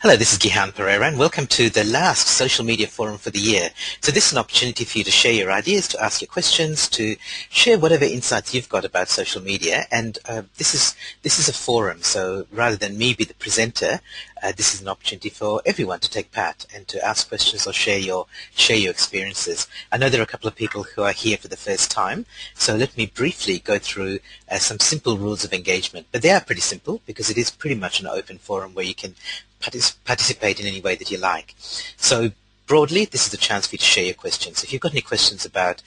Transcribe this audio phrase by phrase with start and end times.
[0.00, 3.40] Hello, this is Gihan Perera and welcome to the last social media forum for the
[3.40, 3.70] year.
[4.00, 6.88] So this is an opportunity for you to share your ideas, to ask your questions,
[6.90, 7.16] to
[7.50, 9.86] share whatever insights you've got about social media.
[9.90, 13.98] And uh, this is this is a forum, so rather than me be the presenter,
[14.40, 17.72] uh, this is an opportunity for everyone to take part and to ask questions or
[17.72, 19.66] share your share your experiences.
[19.90, 22.24] I know there are a couple of people who are here for the first time,
[22.54, 26.06] so let me briefly go through uh, some simple rules of engagement.
[26.12, 28.94] But they are pretty simple because it is pretty much an open forum where you
[28.94, 29.16] can
[29.60, 31.54] partic- participate in any way that you like.
[31.96, 32.32] So
[32.66, 34.62] broadly, this is a chance for you to share your questions.
[34.62, 35.82] If you've got any questions about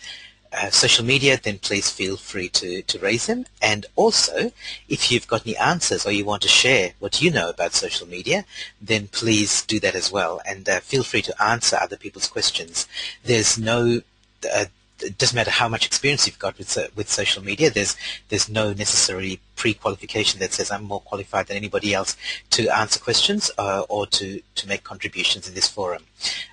[0.53, 3.45] uh, social media, then please feel free to, to raise them.
[3.61, 4.51] And also,
[4.89, 8.07] if you've got any answers or you want to share what you know about social
[8.07, 8.43] media,
[8.81, 10.41] then please do that as well.
[10.45, 12.87] And uh, feel free to answer other people's questions.
[13.23, 14.01] There's no
[14.53, 14.65] uh,
[15.03, 17.69] it doesn't matter how much experience you've got with with social media.
[17.69, 17.95] There's
[18.29, 22.17] there's no necessary pre-qualification that says I'm more qualified than anybody else
[22.49, 26.05] to answer questions uh, or to, to make contributions in this forum.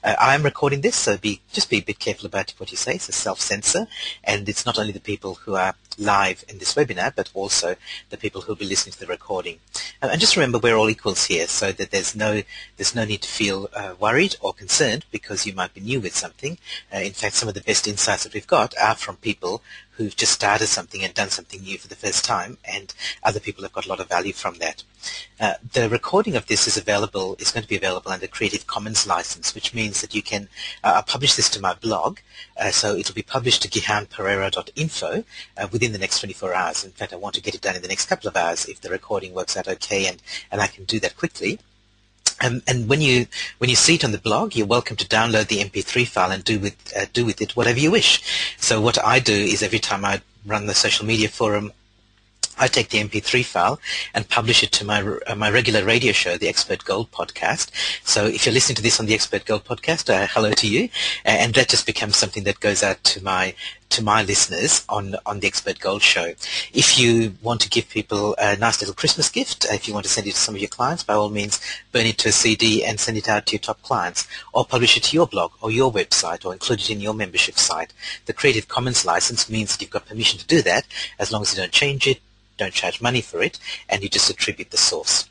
[0.05, 2.77] Uh, I am recording this, so be just be a bit careful about what you
[2.77, 2.97] say.
[2.97, 3.87] It's a self-censor,
[4.25, 7.77] and it's not only the people who are live in this webinar, but also
[8.11, 9.59] the people who will be listening to the recording.
[10.03, 12.43] Uh, and just remember, we're all equals here, so that there's no
[12.77, 16.15] there's no need to feel uh, worried or concerned because you might be new with
[16.15, 16.59] something.
[16.93, 19.63] Uh, in fact, some of the best insights that we've got are from people
[19.99, 23.65] who've just started something and done something new for the first time, and other people
[23.65, 24.85] have got a lot of value from that.
[25.41, 29.07] Uh, the recording of this is available is going to be available under Creative Commons
[29.07, 30.49] license, which means that you can
[30.85, 32.19] uh, publish this to my blog.
[32.57, 35.25] Uh, so it'll be published to gihanperera.info
[35.57, 36.85] uh, within the next 24 hours.
[36.85, 38.81] In fact, I want to get it done in the next couple of hours if
[38.81, 41.59] the recording works out okay, and, and I can do that quickly.
[42.41, 43.27] And when you
[43.59, 46.45] when you see it on the blog, you're welcome to download the MP3 file and
[46.45, 48.23] do with uh, do with it whatever you wish.
[48.59, 51.73] So what I do is every time I run the social media forum,
[52.61, 53.81] I take the MP3 file
[54.15, 57.71] and publish it to my uh, my regular radio show, the Expert Gold podcast.
[58.05, 60.89] So if you're listening to this on the Expert Gold podcast, uh, hello to you,
[61.25, 63.55] uh, and that just becomes something that goes out to my
[63.91, 66.35] to my listeners on on the Expert Gold show.
[66.73, 70.05] If you want to give people a nice little Christmas gift, uh, if you want
[70.07, 71.61] to send it to some of your clients, by all means,
[71.93, 74.97] burn it to a CD and send it out to your top clients, or publish
[74.97, 77.93] it to your blog or your website, or include it in your membership site.
[78.27, 80.87] The Creative Commons license means that you've got permission to do that,
[81.21, 82.21] as long as you don't change it,
[82.59, 83.59] don't charge money for it,
[83.89, 85.29] and you just attribute the source.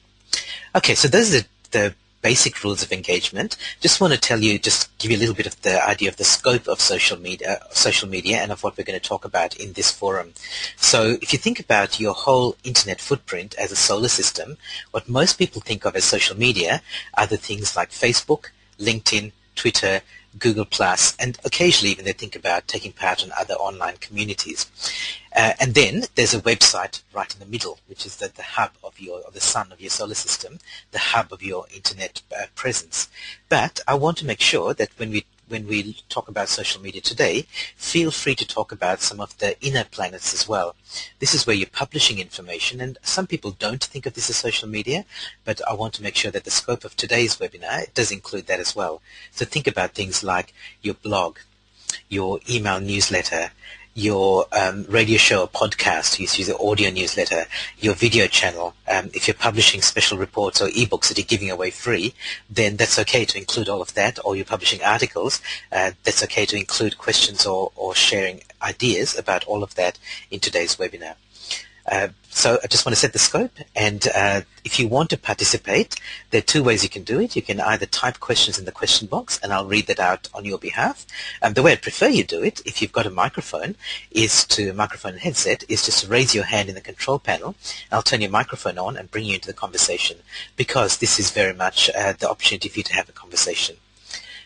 [0.75, 3.55] Okay, so those are the, the basic rules of engagement.
[3.79, 6.17] Just want to tell you, just give you a little bit of the idea of
[6.17, 9.55] the scope of social media, social media, and of what we're going to talk about
[9.55, 10.33] in this forum.
[10.75, 14.57] So, if you think about your whole internet footprint as a solar system,
[14.91, 16.81] what most people think of as social media
[17.13, 18.47] are the things like Facebook,
[18.79, 20.01] LinkedIn, Twitter,
[20.37, 24.69] Google Plus, and occasionally even they think about taking part in other online communities.
[25.35, 28.71] Uh, and then there's a website right in the middle, which is the, the hub
[28.83, 30.59] of your, of the sun of your solar system,
[30.91, 33.07] the hub of your internet uh, presence.
[33.49, 37.02] But I want to make sure that when we when we talk about social media
[37.02, 40.75] today, feel free to talk about some of the inner planets as well.
[41.19, 44.68] This is where you're publishing information, and some people don't think of this as social
[44.68, 45.06] media,
[45.46, 48.59] but I want to make sure that the scope of today's webinar does include that
[48.59, 49.02] as well.
[49.31, 51.40] So think about things like your blog,
[52.09, 53.52] your email newsletter,
[53.97, 57.46] your um, radio show or podcast, you use your audio newsletter,
[57.80, 58.75] your video channel.
[58.88, 62.13] Um, if you're publishing special reports or ebooks that you're giving away free,
[62.47, 64.19] then that's okay to include all of that.
[64.24, 65.41] Or you're publishing articles,
[65.72, 69.97] uh, that's okay to include questions or, or sharing ideas about all of that
[70.29, 71.16] in today's webinar.
[71.91, 75.17] Uh, so I just want to set the scope, and uh, if you want to
[75.17, 75.91] participate,
[76.29, 77.35] there are two ways you can do it.
[77.35, 80.45] You can either type questions in the question box, and I'll read that out on
[80.45, 81.07] your behalf.
[81.41, 83.75] Um, the way I'd prefer you do it, if you've got a microphone,
[84.11, 87.55] is to microphone and headset, is just raise your hand in the control panel.
[87.91, 90.17] I'll turn your microphone on and bring you into the conversation,
[90.55, 93.77] because this is very much uh, the opportunity for you to have a conversation.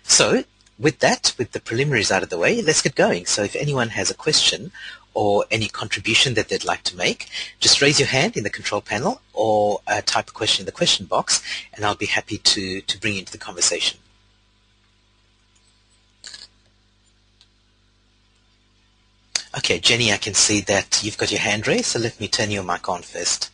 [0.04, 0.46] So
[0.80, 3.26] with that, with the preliminaries out of the way, let's get going.
[3.26, 4.72] So if anyone has a question
[5.14, 7.28] or any contribution that they'd like to make,
[7.60, 10.72] just raise your hand in the control panel or uh, type a question in the
[10.72, 14.00] question box and I'll be happy to, to bring you into the conversation.
[19.58, 22.52] Okay, Jenny, I can see that you've got your hand raised, so let me turn
[22.52, 23.50] your mic on first.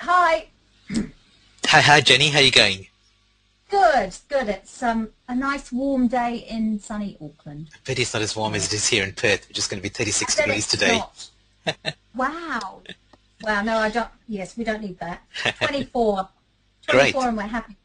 [0.00, 0.48] Hi.
[1.66, 2.28] Hi, hi, Jenny.
[2.28, 2.88] How are you going?
[3.70, 4.48] Good, good.
[4.50, 7.70] It's um, a nice warm day in sunny Auckland.
[7.74, 9.78] I bet it's not as warm as it is here in Perth, which is going
[9.78, 11.02] to be 36 degrees today.
[12.14, 12.82] wow.
[13.42, 15.22] Wow, no, I don't, yes, we don't need that.
[15.60, 16.28] 24.
[16.88, 17.28] 24 Great.
[17.28, 17.76] and we're happy.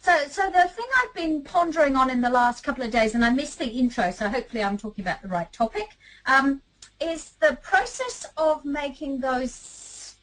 [0.00, 3.24] So, so the thing I've been pondering on in the last couple of days, and
[3.24, 5.96] I missed the intro, so hopefully I'm talking about the right topic,
[6.26, 6.62] um,
[7.00, 10.14] is the process of making those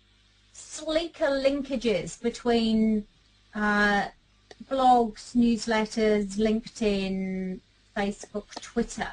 [0.53, 3.05] sleeker linkages between
[3.53, 4.05] uh,
[4.67, 7.59] blogs, newsletters, LinkedIn,
[7.95, 9.11] Facebook, Twitter,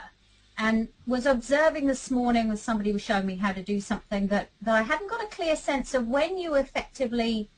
[0.57, 4.51] and was observing this morning when somebody was showing me how to do something that,
[4.63, 7.49] that I hadn't got a clear sense of when you effectively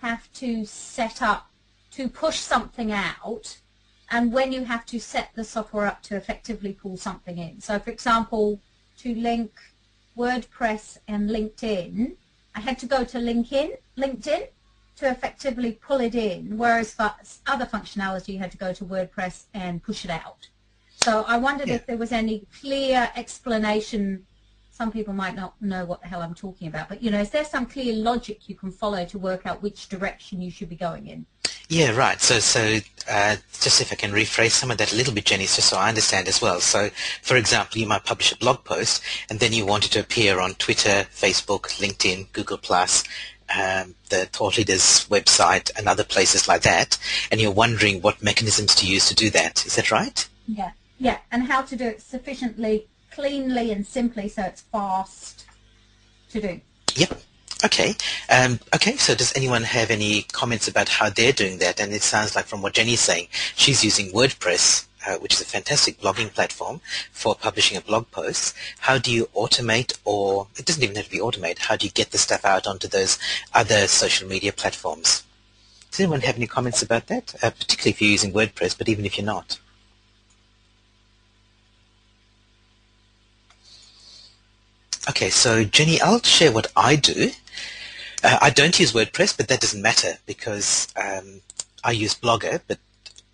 [0.00, 1.50] have to set up
[1.92, 3.58] to push something out
[4.10, 7.60] and when you have to set the software up to effectively pull something in.
[7.60, 8.60] So for example,
[8.98, 9.50] to link
[10.16, 12.16] WordPress and LinkedIn,
[12.54, 14.48] I had to go to LinkedIn, LinkedIn
[14.96, 17.12] to effectively pull it in, whereas for
[17.46, 20.48] other functionality you had to go to WordPress and push it out.
[21.02, 21.74] So I wondered yeah.
[21.74, 24.26] if there was any clear explanation.
[24.70, 27.30] Some people might not know what the hell I'm talking about, but you know, is
[27.30, 30.76] there some clear logic you can follow to work out which direction you should be
[30.76, 31.26] going in?
[31.68, 32.20] Yeah, right.
[32.20, 32.78] So, so
[33.10, 35.76] uh, just if I can rephrase some of that a little bit, Jenny, just so
[35.76, 36.60] I understand as well.
[36.60, 36.90] So,
[37.22, 40.38] for example, you might publish a blog post, and then you want it to appear
[40.38, 43.02] on Twitter, Facebook, LinkedIn, Google Plus,
[43.54, 46.98] um, the Thought Leaders website, and other places like that,
[47.30, 49.64] and you're wondering what mechanisms to use to do that.
[49.66, 50.28] Is that right?
[50.46, 55.46] Yeah, yeah, and how to do it sufficiently cleanly and simply so it's fast
[56.30, 56.60] to do.
[56.94, 57.18] Yep.
[57.64, 57.94] Okay.
[58.30, 58.96] Um, okay.
[58.96, 61.80] So does anyone have any comments about how they're doing that?
[61.80, 65.44] And it sounds like from what Jenny's saying, she's using WordPress, uh, which is a
[65.44, 66.80] fantastic blogging platform
[67.12, 68.54] for publishing a blog post.
[68.80, 71.58] How do you automate, or it doesn't even have to be automate?
[71.58, 73.18] How do you get the stuff out onto those
[73.54, 75.22] other social media platforms?
[75.90, 77.34] Does anyone have any comments about that?
[77.42, 79.58] Uh, particularly if you're using WordPress, but even if you're not.
[85.08, 87.30] Okay, so Jenny, I'll share what I do.
[88.24, 91.42] Uh, I don't use WordPress, but that doesn't matter because um,
[91.84, 92.78] I use Blogger, but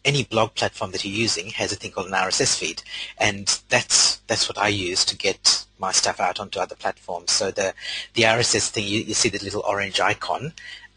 [0.05, 2.83] any blog platform that you're using has a thing called an RSS feed,
[3.19, 7.33] and that's that's what I use to get my stuff out onto other platforms.
[7.33, 7.75] So the
[8.15, 10.53] the RSS thing, you, you see the little orange icon,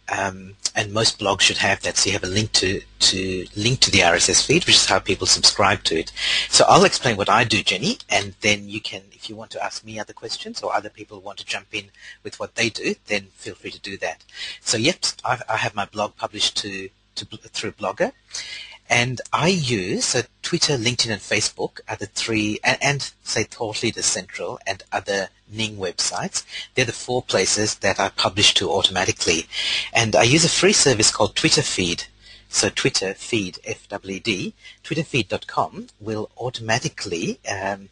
[0.10, 1.98] um, and most blogs should have that.
[1.98, 5.00] So you have a link to to link to the RSS feed, which is how
[5.00, 6.12] people subscribe to it.
[6.50, 9.63] So I'll explain what I do, Jenny, and then you can, if you want to
[9.63, 11.86] ask me other questions or other people want to jump in
[12.24, 14.24] with what they do, then feel free to do that.
[14.62, 18.12] So yep, I, I have my blog published to, to through Blogger,
[18.90, 23.82] and I use so Twitter, LinkedIn, and Facebook are the three, and, and say Thought
[23.82, 26.44] Leaders Central and other Ning websites.
[26.74, 29.48] They're the four places that I publish to automatically.
[29.94, 32.06] And I use a free service called Twitter Feed.
[32.50, 34.54] So Twitter Feed, F-W-D,
[34.84, 37.90] twitterfeed.com will automatically um,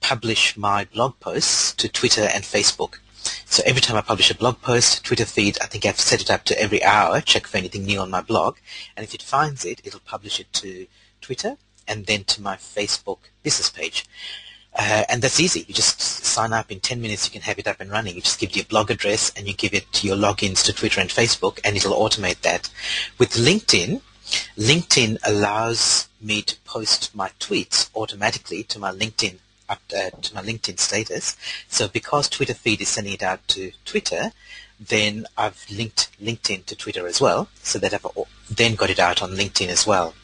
[0.00, 2.98] publish my blog posts to Twitter and Facebook.
[3.44, 6.30] So every time I publish a blog post, Twitter feed, I think I've set it
[6.30, 8.58] up to every hour, check for anything new on my blog,
[8.96, 10.86] and if it finds it, it'll publish it to
[11.20, 11.56] Twitter
[11.88, 14.06] and then to my Facebook business page.
[14.72, 15.64] Uh, and that's easy.
[15.66, 18.14] You just sign up in 10 minutes, you can have it up and running.
[18.14, 21.10] You just give your blog address and you give it your logins to Twitter and
[21.10, 22.70] Facebook and it'll automate that.
[23.18, 24.00] With LinkedIn,
[24.56, 29.38] LinkedIn allows me to post my tweets automatically to my LinkedIn
[29.70, 31.36] up uh, to my LinkedIn status.
[31.68, 34.32] So because Twitter feed is sending it out to Twitter,
[34.80, 38.06] then I've linked LinkedIn to Twitter as well, so that I've
[38.50, 40.14] then got it out on LinkedIn as well.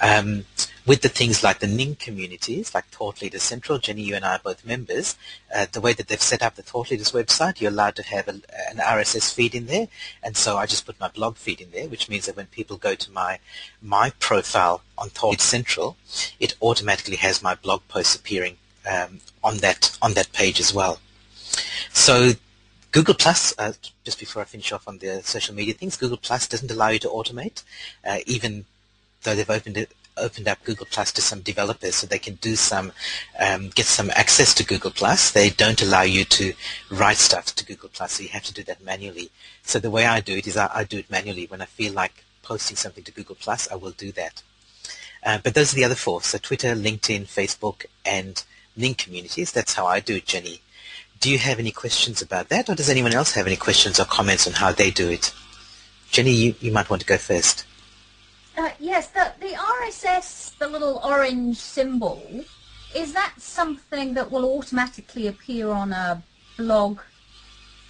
[0.00, 0.44] Um,
[0.88, 4.36] with the things like the Ning communities, like Thought Leaders Central, Jenny, you and I
[4.36, 5.16] are both members.
[5.54, 8.26] Uh, the way that they've set up the Thought Leaders website, you're allowed to have
[8.26, 8.40] a,
[8.70, 9.88] an RSS feed in there,
[10.22, 12.78] and so I just put my blog feed in there, which means that when people
[12.78, 13.38] go to my
[13.82, 15.96] my profile on Thought Central,
[16.40, 18.56] it automatically has my blog posts appearing
[18.88, 20.98] um, on that on that page as well.
[21.92, 22.32] So
[22.90, 23.72] Google Plus, uh,
[24.04, 26.98] just before I finish off on the social media things, Google Plus doesn't allow you
[27.00, 27.62] to automate,
[28.04, 28.64] uh, even
[29.22, 32.56] though they've opened it opened up Google Plus to some developers so they can do
[32.56, 32.92] some
[33.38, 35.30] um, get some access to Google Plus.
[35.30, 36.54] They don't allow you to
[36.90, 39.30] write stuff to Google Plus, so you have to do that manually.
[39.62, 41.46] So the way I do it is I, I do it manually.
[41.46, 44.42] When I feel like posting something to Google Plus, I will do that.
[45.22, 48.42] Uh, but those are the other four: so Twitter, LinkedIn, Facebook, and
[48.78, 49.52] Ning communities.
[49.52, 50.60] That's how I do it, Jenny.
[51.20, 54.04] Do you have any questions about that, or does anyone else have any questions or
[54.04, 55.34] comments on how they do it?
[56.10, 57.66] Jenny, you, you might want to go first.
[58.56, 62.22] Uh, yes, the, the RSS, the little orange symbol,
[62.94, 66.22] is that something that will automatically appear on a
[66.56, 67.00] blog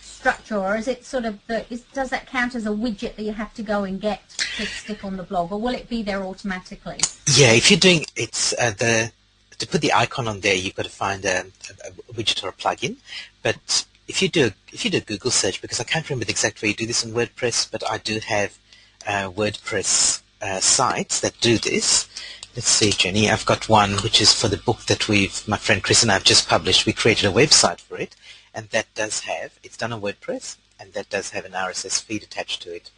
[0.00, 3.23] structure, or is it sort of the, is, does that count as a widget that
[3.23, 6.02] you have to go and get to stick on the blog, or will it be
[6.02, 6.99] there automatically?
[7.35, 9.12] Yeah, if you're doing it's uh, the
[9.59, 11.47] to put the icon on there, you've got to find a,
[11.85, 12.97] a, a widget or a plugin.
[13.43, 16.33] But if you do if you do a Google search, because I can't remember the
[16.33, 18.59] exact way you do this in WordPress, but I do have
[19.07, 22.09] uh, WordPress uh, sites that do this.
[22.57, 23.31] Let's see, Jenny.
[23.31, 26.15] I've got one which is for the book that we've my friend Chris and I
[26.15, 26.87] have just published.
[26.87, 28.17] We created a website for it,
[28.55, 32.23] and that does have it's done on WordPress, and that does have an RSS feed
[32.23, 32.91] attached to it.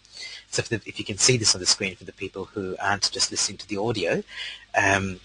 [0.51, 2.77] So if, the, if you can see this on the screen for the people who
[2.83, 4.23] aren't just listening to the audio,
[4.77, 5.21] um,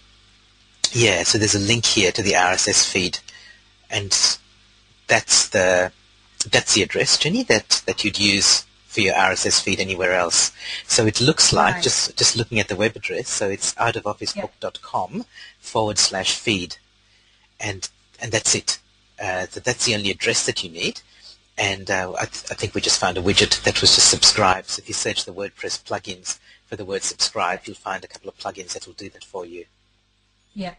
[0.94, 3.18] yeah, so there's a link here to the RSS feed,
[3.90, 4.10] and
[5.06, 5.92] that's the
[6.50, 10.52] that's the address, Jenny, that, that you'd use for your RSS feed anywhere else.
[10.86, 11.82] So it looks like, right.
[11.82, 15.26] just, just looking at the web address, so it's outofofficebook.com
[15.58, 16.76] forward slash feed.
[17.60, 17.88] And,
[18.20, 18.78] and that's it.
[19.22, 21.00] Uh, so that's the only address that you need.
[21.58, 24.66] And uh, I, th- I, think we just found a widget that was just subscribe.
[24.66, 28.28] So if you search the WordPress plugins for the word subscribe, you'll find a couple
[28.28, 29.64] of plugins that will do that for you.
[30.56, 30.74] Yeah.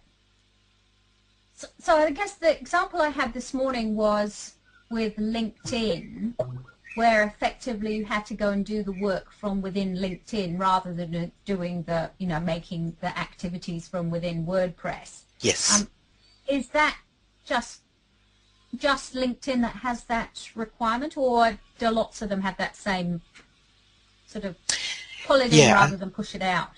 [1.53, 4.55] So, so I guess the example I had this morning was
[4.89, 6.34] with LinkedIn,
[6.96, 11.31] where effectively you had to go and do the work from within LinkedIn rather than
[11.46, 15.22] doing the, you know, making the activities from within WordPress.
[15.41, 15.81] Yes.
[15.81, 15.88] Um,
[16.48, 16.98] is that
[17.46, 17.81] just
[18.75, 23.22] just LinkedIn that has that requirement, or do lots of them have that same
[24.25, 24.55] sort of
[25.25, 26.72] pull it yeah, in rather than push it out?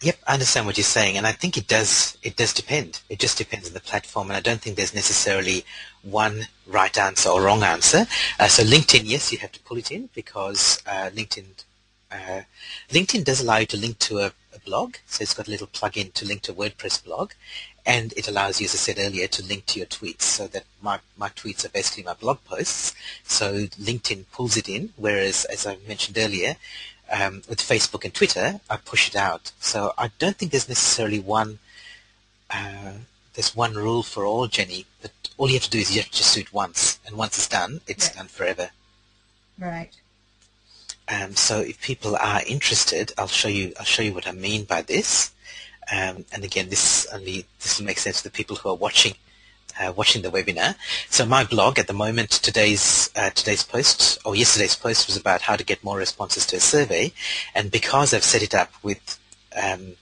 [0.00, 2.16] Yep, I understand what you're saying, and I think it does.
[2.22, 3.00] It does depend.
[3.08, 5.64] It just depends on the platform, and I don't think there's necessarily
[6.02, 8.06] one right answer or wrong answer.
[8.38, 11.64] Uh, so LinkedIn, yes, you have to pull it in because uh, LinkedIn
[12.12, 12.42] uh,
[12.90, 14.94] LinkedIn does allow you to link to a, a, blog.
[15.06, 17.32] So it's got a little plugin to link to a WordPress blog,
[17.84, 20.22] and it allows you, as I said earlier, to link to your tweets.
[20.22, 22.94] So that my my tweets are basically my blog posts.
[23.24, 26.56] So LinkedIn pulls it in, whereas as I mentioned earlier
[27.10, 29.52] um, with Facebook and Twitter, I push it out.
[29.60, 31.58] So I don't think there's necessarily one
[32.50, 32.92] uh,
[33.34, 34.86] there's one rule for all, Jenny.
[35.00, 37.16] But all you have to do is you have to just do it once, and
[37.16, 38.70] once it's done, it's done forever.
[39.58, 39.92] Right.
[41.08, 43.72] Um, so if people are interested, I'll show you.
[43.78, 45.30] I'll show you what I mean by this.
[45.90, 49.14] Um, and again, this only this will make sense to the people who are watching
[49.78, 50.74] uh, watching the webinar.
[51.08, 55.42] So my blog at the moment, today's uh, today's post or yesterday's post was about
[55.42, 57.12] how to get more responses to a survey,
[57.54, 59.18] and because I've set it up with
[59.60, 59.94] um,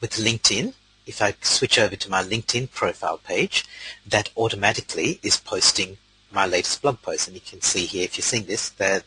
[0.00, 0.74] with LinkedIn,
[1.06, 3.64] if I switch over to my LinkedIn profile page,
[4.06, 5.98] that automatically is posting
[6.30, 9.04] my latest blog post, and you can see here if you're seeing this that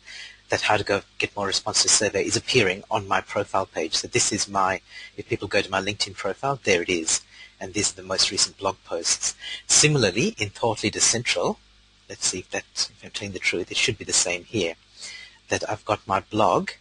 [0.50, 3.96] that how to go get more responses to survey is appearing on my profile page.
[3.96, 4.79] So this is my,
[5.17, 7.22] if people go to my LinkedIn profile, there it is
[7.60, 9.36] and these are the most recent blog posts.
[9.68, 11.60] Similarly, in Thought Leader Central,
[12.10, 14.76] let's see if that if I'm telling the truth, it should be the same here,
[15.50, 16.72] that I've got my blog,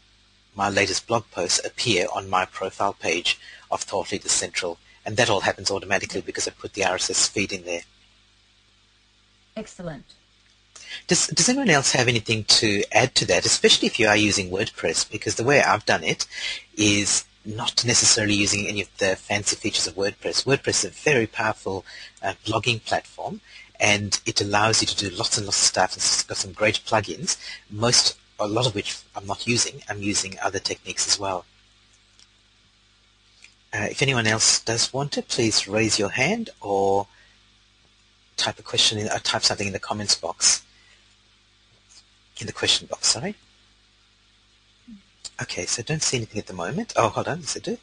[0.54, 3.38] my latest blog posts appear on my profile page
[3.71, 7.52] of Thought Leader Central, and that all happens automatically because I put the RSS feed
[7.52, 7.83] in there.
[9.56, 10.04] Excellent.
[11.06, 14.50] Does, does anyone else have anything to add to that, especially if you are using
[14.50, 15.11] WordPress?
[15.11, 16.26] Because the way I've done it
[16.76, 20.45] is not necessarily using any of the fancy features of WordPress.
[20.45, 21.85] WordPress is a very powerful
[22.23, 23.41] uh, blogging platform
[23.79, 25.97] and it allows you to do lots and lots of stuff.
[25.97, 27.37] It's got some great plugins,
[27.71, 29.83] most, a lot of which I'm not using.
[29.88, 31.45] I'm using other techniques as well.
[33.73, 37.07] Uh, if anyone else does want to, please raise your hand or
[38.37, 40.62] type a question in, or uh, type something in the comments box.
[42.41, 43.35] In the question box, sorry.
[45.40, 46.93] Okay, so don't see anything at the moment.
[46.97, 47.78] Oh, hold on, yes I do.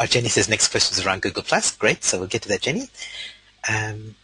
[0.00, 1.76] Oh, Jenny says next question is around Google Plus.
[1.76, 2.88] Great, so we'll get to that, Jenny.
[3.68, 4.16] Um,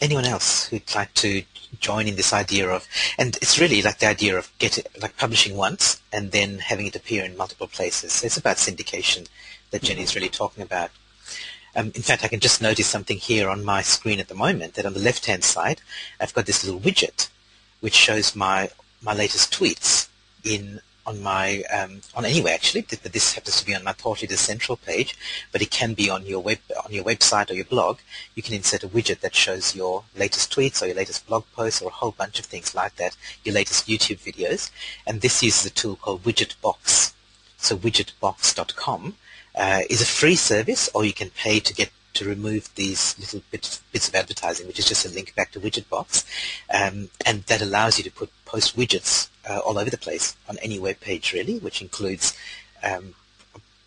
[0.00, 1.42] anyone else who'd like to
[1.80, 2.86] join in this idea of,
[3.18, 6.86] and it's really like the idea of get it, like publishing once and then having
[6.86, 8.22] it appear in multiple places.
[8.24, 9.28] It's about syndication
[9.70, 10.90] that Jenny's really talking about.
[11.76, 14.74] Um, in fact, I can just notice something here on my screen at the moment
[14.74, 15.80] that on the left-hand side,
[16.18, 17.28] I've got this little widget
[17.80, 18.70] which shows my
[19.02, 20.08] my latest tweets
[20.44, 22.82] in on my um, on anywhere actually.
[22.82, 25.16] But this happens to be on my Thought Leader Central page,
[25.52, 27.98] but it can be on your web on your website or your blog.
[28.34, 31.80] You can insert a widget that shows your latest tweets or your latest blog posts
[31.80, 33.16] or a whole bunch of things like that.
[33.44, 34.70] Your latest YouTube videos,
[35.06, 37.12] and this uses a tool called Widgetbox.
[37.56, 39.16] So widgetbox.com
[39.56, 43.42] uh, is a free service, or you can pay to get to remove these little
[43.50, 46.24] bits, bits of advertising, which is just a link back to Widgetbox,
[46.74, 50.58] um, and that allows you to put post widgets uh, all over the place on
[50.58, 52.36] any web page, really, which includes
[52.82, 53.14] um,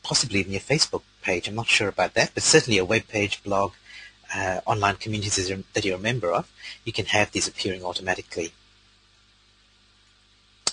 [0.03, 1.47] possibly even your Facebook page.
[1.47, 3.73] I'm not sure about that, but certainly a web page, blog,
[4.33, 6.51] uh, online communities that you're a member of,
[6.85, 8.53] you can have these appearing automatically.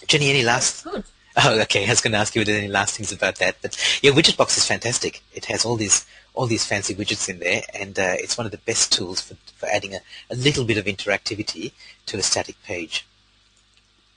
[0.07, 0.87] Jenny, any last?
[1.37, 1.87] Oh, okay.
[1.87, 4.57] I was going to ask you any last things about that, but yeah, Widget Box
[4.57, 5.23] is fantastic.
[5.35, 6.07] It has all these
[6.39, 9.35] all these fancy widgets in there, and uh, it's one of the best tools for,
[9.57, 9.99] for adding a,
[10.31, 11.73] a little bit of interactivity
[12.07, 13.05] to a static page.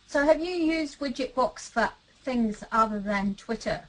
[0.05, 1.89] So have you used Widgetbox for
[2.23, 3.81] things other than Twitter?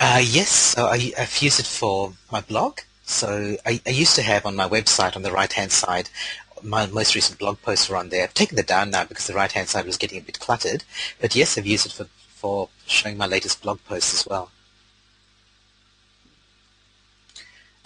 [0.00, 2.80] Uh, yes, so I, have used it for my blog.
[3.04, 6.10] So I, I, used to have on my website on the right-hand side
[6.62, 8.24] my most recent blog posts were on there.
[8.24, 10.82] I've taken that down now because the right-hand side was getting a bit cluttered.
[11.20, 14.50] But yes, I've used it for, for showing my latest blog posts as well.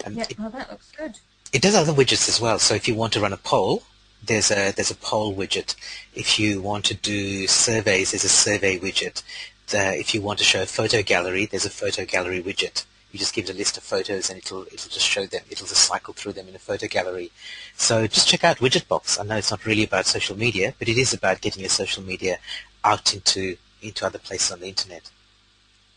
[0.05, 1.19] Um, yeah, it, well, that looks good.
[1.51, 2.59] It does other widgets as well.
[2.59, 3.83] So if you want to run a poll,
[4.25, 5.75] there's a there's a poll widget.
[6.15, 9.23] If you want to do surveys, there's a survey widget.
[9.67, 12.85] The, if you want to show a photo gallery, there's a photo gallery widget.
[13.11, 15.43] You just give it a list of photos and it'll it'll just show them.
[15.49, 17.31] It'll just cycle through them in a photo gallery.
[17.77, 19.19] So just check out Widgetbox.
[19.19, 22.03] I know it's not really about social media, but it is about getting your social
[22.03, 22.39] media
[22.83, 25.11] out into into other places on the internet.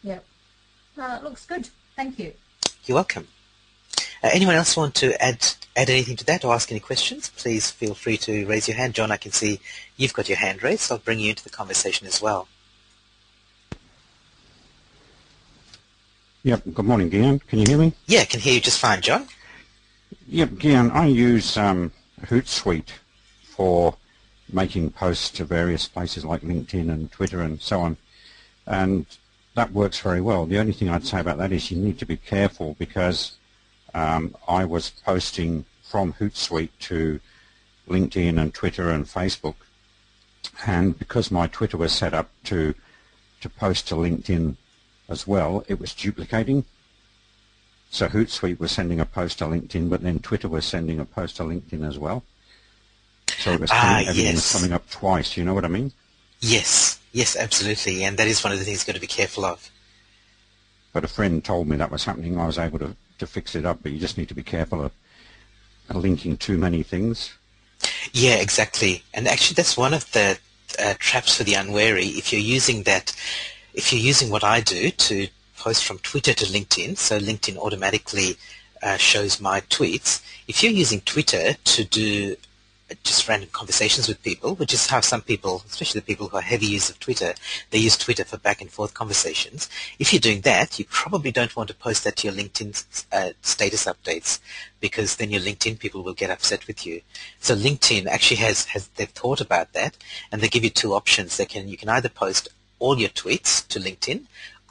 [0.02, 0.24] Yep.
[0.96, 1.68] Well, it looks good.
[1.94, 2.32] Thank you.
[2.84, 3.28] You're welcome.
[4.26, 5.38] Uh, anyone else want to add
[5.76, 7.28] add anything to that or ask any questions?
[7.36, 8.92] Please feel free to raise your hand.
[8.92, 9.60] John, I can see
[9.96, 12.48] you've got your hand raised, so I'll bring you into the conversation as well.
[16.42, 16.62] Yep.
[16.74, 17.40] Good morning, Gihan.
[17.46, 17.92] Can you hear me?
[18.06, 19.28] Yeah, I can hear you just fine, John.
[20.26, 20.90] Yep, Gihan.
[20.92, 21.92] I use um,
[22.22, 22.90] Hootsuite
[23.44, 23.94] for
[24.52, 27.96] making posts to various places like LinkedIn and Twitter and so on,
[28.66, 29.06] and
[29.54, 30.46] that works very well.
[30.46, 33.36] The only thing I'd say about that is you need to be careful because
[33.96, 37.18] um, I was posting from Hootsuite to
[37.88, 39.54] LinkedIn and Twitter and Facebook,
[40.66, 42.74] and because my Twitter was set up to
[43.40, 44.56] to post to LinkedIn
[45.08, 46.64] as well, it was duplicating.
[47.90, 51.36] So Hootsuite was sending a post to LinkedIn, but then Twitter was sending a post
[51.36, 52.22] to LinkedIn as well.
[53.38, 54.34] So it was ah, coming, everything yes.
[54.34, 55.36] was coming up twice.
[55.36, 55.92] You know what I mean?
[56.40, 59.46] Yes, yes, absolutely, and that is one of the things you've got to be careful
[59.46, 59.70] of.
[60.92, 62.38] But a friend told me that was happening.
[62.38, 64.82] I was able to, to fix it up, but you just need to be careful
[64.84, 64.92] of
[65.92, 67.34] linking too many things.
[68.12, 69.02] Yeah, exactly.
[69.14, 70.38] And actually, that's one of the
[70.78, 72.06] uh, traps for the unwary.
[72.06, 73.14] If you're using that
[73.76, 78.36] if you're using what I do to post from Twitter to LinkedIn, so LinkedIn automatically
[78.82, 82.36] uh, shows my tweets, if you're using Twitter to do
[83.02, 86.42] just random conversations with people, which is how some people, especially the people who are
[86.42, 87.34] heavy users of Twitter,
[87.70, 89.68] they use Twitter for back and forth conversations.
[89.98, 93.32] If you're doing that, you probably don't want to post that to your LinkedIn uh,
[93.42, 94.38] status updates
[94.80, 97.02] because then your LinkedIn people will get upset with you.
[97.40, 99.96] So LinkedIn actually has, has they've thought about that
[100.30, 101.36] and they give you two options.
[101.36, 104.26] They can you can either post all your tweets to LinkedIn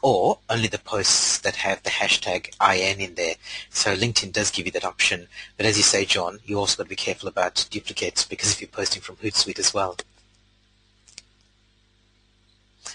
[0.06, 3.34] or only the posts that have the hashtag IN in there.
[3.72, 5.28] So LinkedIn does give you that option.
[5.58, 8.62] But as you say, John, you also got to be careful about duplicates because if
[8.62, 9.98] you're posting from Hootsuite as well.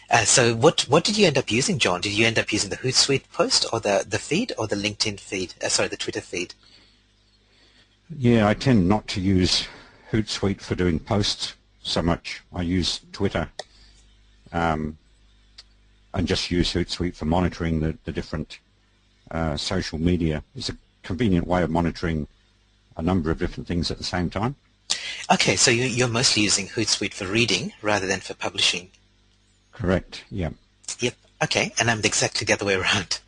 [0.09, 2.01] Uh, so what what did you end up using, John?
[2.01, 5.19] Did you end up using the Hootsuite post or the, the feed or the LinkedIn
[5.19, 5.55] feed?
[5.61, 6.55] Uh, sorry, the Twitter feed?
[8.17, 9.67] Yeah, I tend not to use
[10.13, 12.43] Hootsuite for doing posts so much.
[12.53, 13.49] I use Twitter
[14.53, 14.97] um,
[16.15, 18.59] and just use Hootsuite for monitoring the, the different
[19.31, 20.43] uh, social media.
[20.57, 22.27] It's a convenient way of monitoring
[22.97, 24.57] a number of different things at the same time.
[25.33, 28.91] Okay, so you're mostly using Hootsuite for reading rather than for publishing.
[29.73, 30.25] Correct.
[30.31, 30.51] Yeah.
[30.99, 31.15] Yep.
[31.45, 33.21] Okay, and I'm exactly the other way around.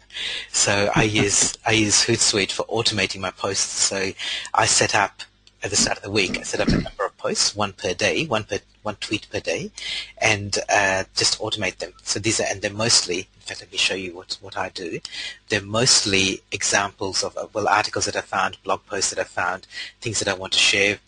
[0.50, 3.72] So I use I use Hootsuite for automating my posts.
[3.72, 4.12] So
[4.52, 5.22] I set up
[5.62, 7.94] at the start of the week, I set up a number of posts, one per
[7.94, 9.70] day, one per one tweet per day,
[10.18, 11.92] and uh, just automate them.
[12.02, 14.68] So these are, and they're mostly, in fact, let me show you what what I
[14.70, 15.00] do.
[15.48, 19.66] They're mostly examples of well articles that I found, blog posts that I found,
[20.00, 20.98] things that I want to share,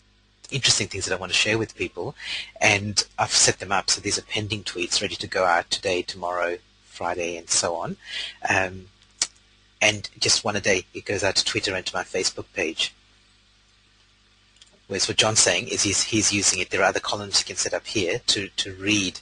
[0.51, 2.15] interesting things that I want to share with people,
[2.61, 3.89] and I've set them up.
[3.89, 7.97] So these are pending tweets ready to go out today, tomorrow, Friday, and so on.
[8.49, 8.87] Um,
[9.81, 10.85] and just one a day.
[10.93, 12.93] It goes out to Twitter and to my Facebook page.
[14.87, 16.69] Whereas what John's saying is he's, he's using it.
[16.69, 19.19] There are other columns you can set up here to, to read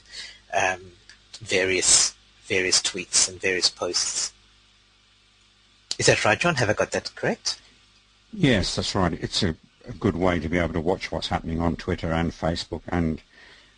[0.52, 0.92] um,
[1.40, 4.32] various various tweets and various posts.
[5.98, 6.56] Is that right, John?
[6.56, 7.60] Have I got that correct?
[8.32, 9.12] Yes, that's right.
[9.14, 9.56] It's a,
[9.88, 13.22] a good way to be able to watch what's happening on Twitter and Facebook and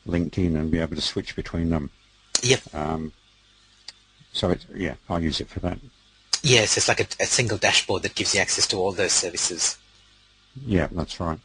[0.07, 1.91] LinkedIn and be able to switch between them.
[2.43, 2.75] Yep.
[2.75, 3.13] Um,
[4.33, 5.79] so it's, yeah, I'll use it for that.
[6.43, 9.79] Yes, it's like a, a single dashboard that gives you access to all those services.
[10.65, 11.39] Yeah, that's right.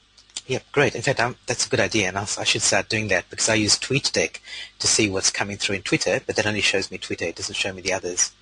[0.52, 0.96] Yep, great.
[0.96, 3.48] In fact, I'm, that's a good idea, and I'll, i should start doing that because
[3.48, 4.40] I use TweetDeck
[4.80, 7.24] to see what's coming through in Twitter, but that only shows me Twitter.
[7.24, 8.34] It doesn't show me the others.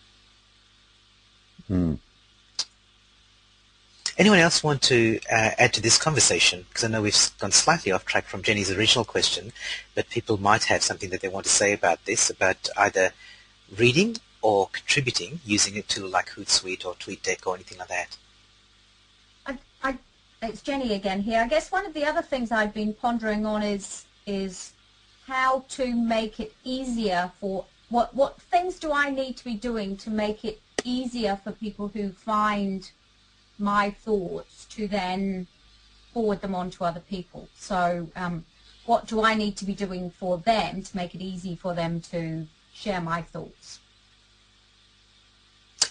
[1.68, 1.94] Hmm.
[4.18, 6.66] Anyone else want to uh, add to this conversation?
[6.70, 9.52] Because I know we've gone slightly off track from Jenny's original question,
[9.94, 13.14] but people might have something that they want to say about this, about either
[13.78, 18.18] reading or contributing using a tool like Hootsuite or TweetDeck or anything like that.
[20.42, 21.42] It's Jenny again here.
[21.42, 24.72] I guess one of the other things I've been pondering on is is
[25.28, 29.98] how to make it easier for what what things do I need to be doing
[29.98, 32.90] to make it easier for people who find
[33.58, 35.46] my thoughts to then
[36.14, 37.50] forward them on to other people.
[37.56, 38.46] So um,
[38.86, 42.00] what do I need to be doing for them to make it easy for them
[42.14, 43.80] to share my thoughts?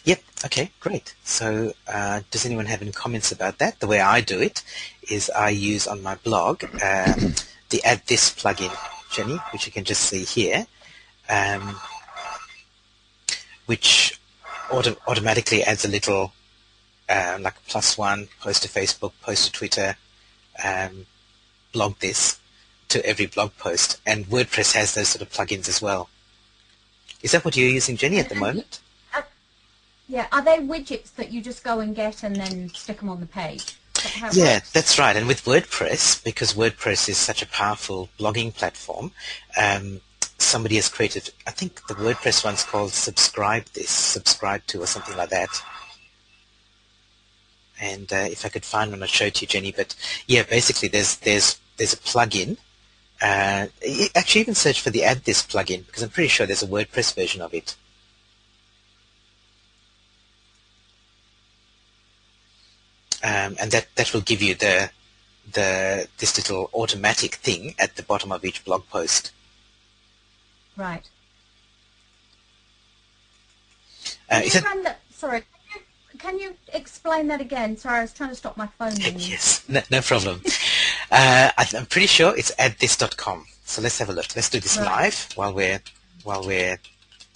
[0.05, 0.23] Yep.
[0.47, 0.71] Okay.
[0.81, 1.15] Great.
[1.25, 3.81] So, uh, does anyone have any comments about that?
[3.81, 4.63] The way I do it
[5.11, 7.35] is I use on my blog um,
[7.71, 8.75] the Add This plugin,
[9.11, 10.67] Jenny, which you can just see here,
[11.29, 11.77] um,
[13.67, 14.19] which
[14.71, 16.33] auto- automatically adds a little
[17.09, 19.97] um, like a plus one, post to Facebook, post to Twitter,
[20.63, 21.07] um,
[21.73, 22.39] blog this
[22.89, 24.01] to every blog post.
[24.07, 26.09] And WordPress has those sort of plugins as well.
[27.23, 28.81] Is that what you're using, Jenny, at the moment?
[30.09, 30.27] Yeah.
[30.33, 33.27] Are they widgets that you just go and get and then stick them on the
[33.27, 33.77] page?
[34.33, 34.73] Yeah, works?
[34.73, 35.17] that's right.
[35.17, 39.13] And with WordPress, because WordPress is such a powerful blogging platform,
[39.61, 40.01] um,
[40.39, 45.17] somebody has created, I think the WordPress one's called Subscribe This, Subscribe To, or something
[45.17, 45.51] like that
[47.81, 49.73] and uh, if I could find one, I'd show it to you, Jenny.
[49.73, 49.95] But
[50.27, 52.59] yeah, basically, there's there's there's a plugin.
[53.21, 53.67] Uh,
[54.15, 57.15] actually, even search for the Add This plugin because I'm pretty sure there's a WordPress
[57.15, 57.77] version of it.
[63.23, 64.91] Um, and that, that will give you the
[65.53, 69.33] the this little automatic thing at the bottom of each blog post.
[70.77, 71.09] Right.
[74.31, 75.43] Uh, you run sorry,
[76.19, 77.77] can you explain that again?
[77.77, 78.93] Sorry, I was trying to stop my phone.
[78.99, 80.43] yes, no, no problem.
[81.11, 83.47] uh, I, am pretty sure it's addthis.com.
[83.65, 84.35] So let's have a look.
[84.37, 84.87] Let's do this right.
[84.87, 85.81] live while we're
[86.25, 86.79] while we're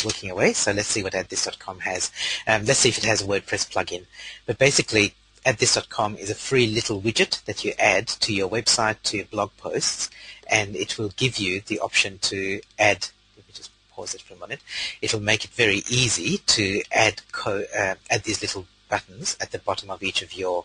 [0.04, 0.52] working away.
[0.52, 2.10] So let's see what addthis.com has.
[2.46, 4.06] Um, let's see if it has a WordPress plugin.
[4.46, 9.16] But basically, addthis.com is a free little widget that you add to your website, to
[9.18, 10.10] your blog posts,
[10.50, 14.34] and it will give you the option to add let me just pause it for
[14.34, 14.60] a minute.
[15.00, 19.58] It'll make it very easy to add co- uh, add these little buttons at the
[19.58, 20.64] bottom of each of your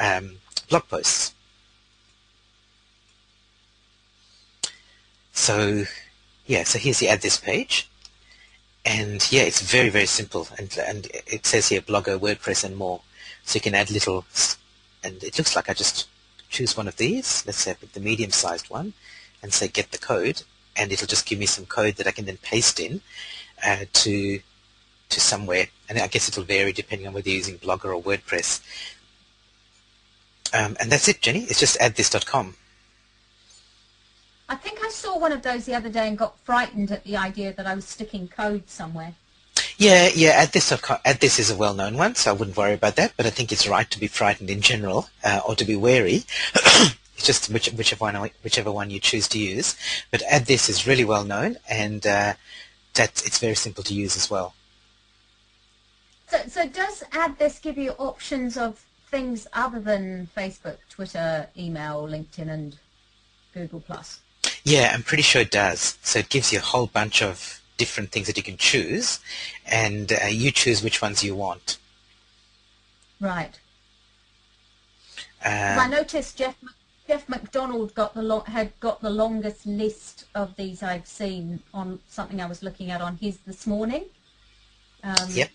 [0.00, 0.36] um,
[0.68, 1.34] blog posts.
[5.32, 5.84] So
[6.46, 7.88] yeah, so here's the add this page.
[8.84, 10.48] And yeah, it's very, very simple.
[10.58, 13.02] And, and it says here Blogger, WordPress, and more.
[13.50, 14.24] So you can add little,
[15.02, 16.06] and it looks like I just
[16.50, 17.44] choose one of these.
[17.44, 18.92] Let's say I pick the medium-sized one
[19.42, 20.44] and say get the code
[20.76, 23.00] and it'll just give me some code that I can then paste in
[23.66, 24.38] uh, to
[25.08, 25.66] to somewhere.
[25.88, 28.60] And I guess it'll vary depending on whether you're using Blogger or WordPress.
[30.54, 31.40] Um, and that's it, Jenny.
[31.40, 32.54] It's just addthis.com.
[34.48, 37.16] I think I saw one of those the other day and got frightened at the
[37.16, 39.14] idea that I was sticking code somewhere.
[39.80, 40.32] Yeah, yeah.
[40.32, 40.70] Add this,
[41.06, 43.14] add this is a well-known one, so I wouldn't worry about that.
[43.16, 46.24] But I think it's right to be frightened in general, uh, or to be wary
[47.16, 49.76] It's just which, whichever one whichever one you choose to use.
[50.10, 52.34] But add this is really well known, and uh,
[52.92, 54.52] that it's very simple to use as well.
[56.28, 62.06] So, so does add this give you options of things other than Facebook, Twitter, email,
[62.06, 62.76] LinkedIn, and
[63.54, 64.20] Google Plus?
[64.62, 65.96] Yeah, I'm pretty sure it does.
[66.02, 69.20] So it gives you a whole bunch of different things that you can choose,
[69.64, 71.78] and uh, you choose which ones you want.
[73.18, 73.58] Right.
[75.42, 76.56] Um, I noticed Jeff
[77.08, 81.98] Jeff McDonald got the lo- had got the longest list of these I've seen on
[82.08, 84.04] something I was looking at on his this morning.
[85.02, 85.50] Um, yep.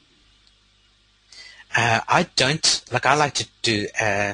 [1.76, 3.06] Uh, I don't like.
[3.06, 3.88] I like to do.
[4.02, 4.34] Uh,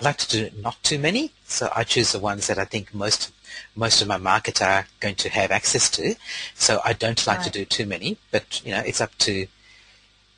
[0.00, 2.94] I like to do not too many, so I choose the ones that I think
[2.94, 3.30] most
[3.74, 6.14] most of my market are going to have access to.
[6.54, 7.44] So I don't like right.
[7.44, 9.46] to do too many, but you know, it's up to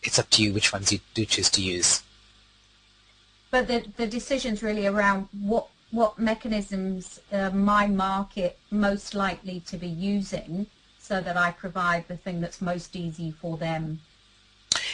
[0.03, 2.03] it's up to you which ones you do choose to use.
[3.51, 9.77] But the the decision's really around what what mechanisms uh, my market most likely to
[9.77, 10.67] be using
[10.99, 14.01] so that I provide the thing that's most easy for them.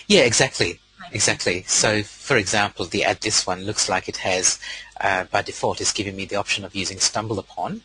[0.09, 0.80] Yeah, exactly.
[1.12, 1.64] Exactly.
[1.66, 4.59] So, for example, the add this one looks like it has,
[5.00, 7.80] uh, by default, is giving me the option of using StumbleUpon,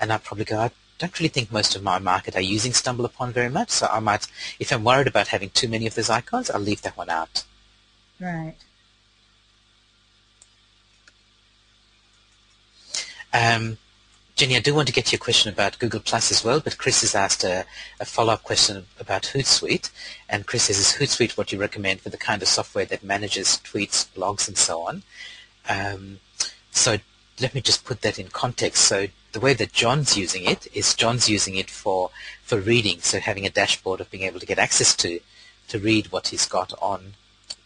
[0.00, 3.32] and I probably go, I don't really think most of my market are using StumbleUpon
[3.32, 4.26] very much, so I might,
[4.58, 7.44] if I'm worried about having too many of those icons, I'll leave that one out.
[8.18, 8.56] Right.
[13.32, 13.78] Um,
[14.36, 16.78] Jenny, I do want to get to your question about Google Plus as well, but
[16.78, 17.64] Chris has asked a,
[18.00, 19.90] a follow-up question about Hootsuite,
[20.28, 23.60] and Chris says, is Hootsuite what you recommend for the kind of software that manages
[23.62, 25.02] tweets, blogs, and so on?
[25.68, 26.20] Um,
[26.70, 26.96] so
[27.40, 28.82] let me just put that in context.
[28.84, 32.10] So the way that John's using it is John's using it for,
[32.42, 35.20] for reading, so having a dashboard of being able to get access to,
[35.68, 37.14] to read what he's got on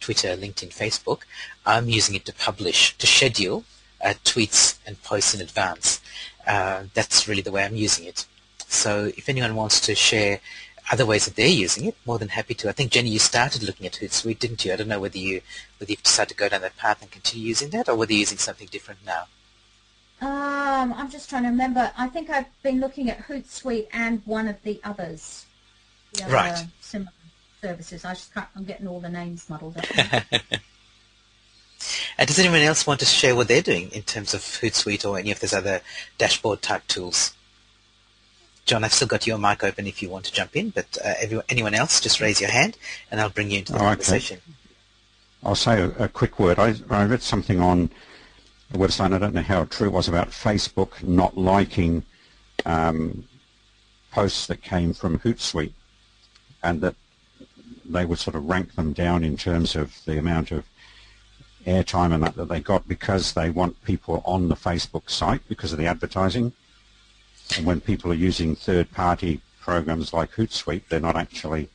[0.01, 1.21] Twitter, LinkedIn, Facebook.
[1.65, 3.65] I'm using it to publish, to schedule
[4.05, 6.01] uh, tweets and posts in advance.
[6.47, 8.27] Uh, that's really the way I'm using it.
[8.69, 10.41] So if anyone wants to share
[10.93, 12.69] other ways that they're using it, more than happy to.
[12.69, 14.73] I think Jenny, you started looking at Hootsuite, didn't you?
[14.73, 15.41] I don't know whether you
[15.79, 18.21] whether you've decided to go down that path and continue using that, or whether you're
[18.21, 19.25] using something different now.
[20.21, 21.93] Um, I'm just trying to remember.
[21.99, 25.45] I think I've been looking at Hootsuite and one of the others.
[26.15, 26.67] The other Right.
[26.81, 27.11] Similar
[27.61, 28.05] services.
[28.05, 29.85] I just can't, I'm getting all the names muddled up.
[32.19, 35.19] And does anyone else want to share what they're doing in terms of Hootsuite or
[35.19, 35.81] any of those other
[36.19, 37.35] dashboard type tools?
[38.67, 41.13] John, I've still got your mic open if you want to jump in, but uh,
[41.21, 42.79] everyone, anyone else, just raise your hand
[43.11, 43.89] and I'll bring you into the Oh, okay.
[43.89, 44.41] conversation.
[45.43, 46.59] I'll say a, a quick word.
[46.59, 47.91] I, I read something on
[48.73, 52.05] a website, I don't know how true it was, about Facebook not liking
[52.65, 53.25] um,
[54.11, 55.73] posts that came from Hootsuite
[56.63, 56.95] and that
[57.85, 60.65] they would sort of rank them down in terms of the amount of
[61.67, 65.73] airtime and that that they got because they want people on the Facebook site because
[65.73, 66.53] of the advertising.
[67.57, 71.69] And when people are using third-party programs like Hootsuite, they're not actually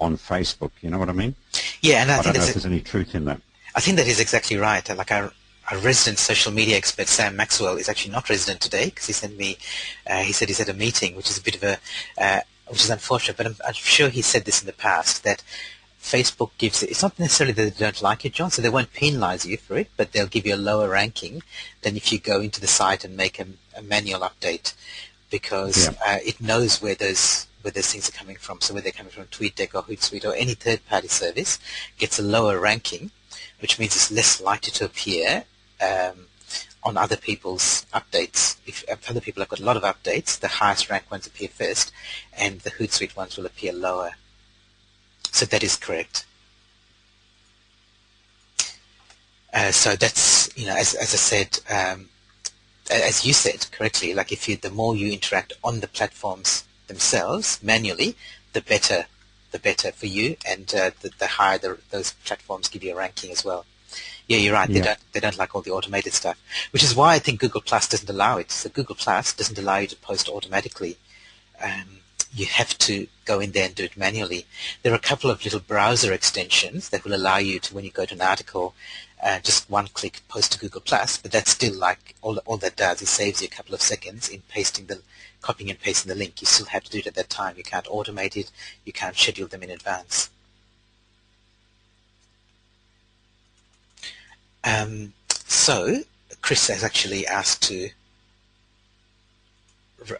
[0.00, 0.70] on Facebook.
[0.80, 1.34] You know what I mean?
[1.80, 3.40] Yeah, and I, I think don't know if there's any truth in that.
[3.74, 4.86] I think that is exactly right.
[4.96, 5.32] Like our,
[5.70, 9.36] our resident social media expert, Sam Maxwell, is actually not resident today because he sent
[9.36, 9.56] me,
[10.08, 11.78] uh, he said he's at a meeting, which is a bit of a,
[12.18, 15.42] uh, which is unfortunate, but I'm, I'm sure he said this in the past, that
[16.02, 18.92] Facebook gives it, it's not necessarily that they don't like it, John, so they won't
[18.92, 21.42] penalize you for it, but they'll give you a lower ranking
[21.80, 23.46] than if you go into the site and make a,
[23.76, 24.74] a manual update
[25.30, 25.94] because Yeah.
[26.06, 28.60] uh, it knows where those where those things are coming from.
[28.60, 31.58] So whether they're coming from TweetDeck or Hootsuite or any third-party service,
[31.96, 33.10] gets a lower ranking,
[33.60, 35.44] which means it's less likely to appear
[35.84, 36.26] um,
[36.82, 38.56] on other people's updates.
[38.66, 41.92] If, other people have got a lot of updates, the highest ranked ones appear first,
[42.36, 44.12] and the Hootsuite ones will appear lower.
[45.30, 46.26] So that is correct.
[49.52, 52.08] Uh, so that's you know, as as I said, um,
[52.90, 57.60] as you said correctly, like if you the more you interact on the platforms themselves
[57.62, 58.16] manually,
[58.52, 59.06] the better
[59.52, 62.96] the better for you, and uh, the, the higher the, those platforms give you a
[62.96, 63.64] ranking as well.
[64.26, 64.68] Yeah, you're right.
[64.68, 64.84] They Yeah.
[64.84, 66.38] don't they don't like all the automated stuff,
[66.72, 68.50] which is why I think Google Plus doesn't allow it.
[68.50, 70.96] So Google Plus doesn't allow you to post automatically.
[71.62, 72.00] Um,
[72.34, 74.44] you have to go in there and do it manually.
[74.82, 77.92] There are a couple of little browser extensions that will allow you to, when you
[77.92, 78.74] go to an article,
[79.22, 82.76] uh, just one click post to Google Plus, but that's still like all, all that
[82.76, 85.00] does is saves you a couple of seconds in pasting the,
[85.42, 86.40] copying and pasting the link.
[86.40, 87.56] You still have to do it at that time.
[87.56, 88.50] You can't automate it.
[88.84, 90.28] You can't schedule them in advance.
[94.64, 96.02] Um, so
[96.42, 97.90] Chris has actually asked to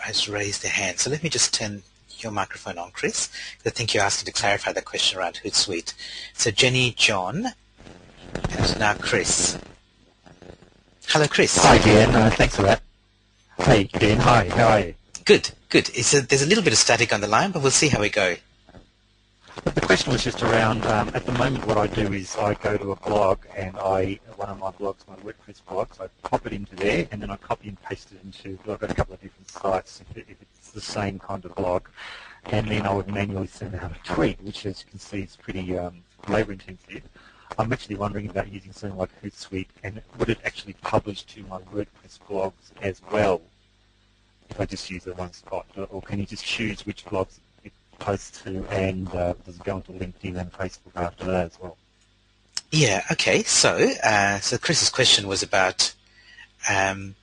[0.00, 0.98] has raised their hand.
[0.98, 1.82] So let me just turn
[2.18, 3.30] your microphone on, Chris.
[3.66, 5.92] I think you're asking to clarify that question around Hootsuite.
[6.32, 7.48] So Jenny, John,
[8.50, 9.58] and now Chris.
[11.08, 11.56] Hello, Chris.
[11.62, 12.14] Hi, Dan.
[12.14, 12.80] Uh, thanks for that.
[13.58, 14.18] Hey, Dan.
[14.20, 14.48] Hi.
[14.48, 14.94] How are you?
[15.24, 15.90] Good, good.
[15.94, 18.00] It's a, there's a little bit of static on the line, but we'll see how
[18.00, 18.36] we go.
[19.62, 22.54] But the question was just around, um, at the moment what I do is I
[22.54, 26.44] go to a blog and I, one of my blogs, my WordPress blogs, I pop
[26.46, 29.14] it into there and then I copy and paste it into, I've got a couple
[29.14, 31.86] of different sites if, it, if it's the same kind of blog.
[32.46, 35.36] And then I would manually send out a tweet, which as you can see is
[35.36, 37.02] pretty um, labor intensive.
[37.56, 41.60] I'm actually wondering about using something like Hootsuite and would it actually publish to my
[41.60, 43.40] WordPress blogs as well
[44.50, 47.38] if I just use the one spot, or can you just choose which blogs
[48.04, 51.60] it posts to, and uh, does it go into LinkedIn and Facebook after that as
[51.60, 51.76] well?
[52.70, 53.02] Yeah.
[53.12, 53.42] Okay.
[53.44, 55.94] So, uh, so Chris's question was about,
[56.68, 57.14] um,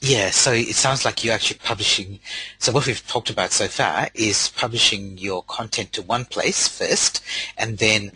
[0.00, 0.30] yeah.
[0.30, 2.20] So it sounds like you're actually publishing.
[2.58, 7.22] So what we've talked about so far is publishing your content to one place first,
[7.58, 8.12] and then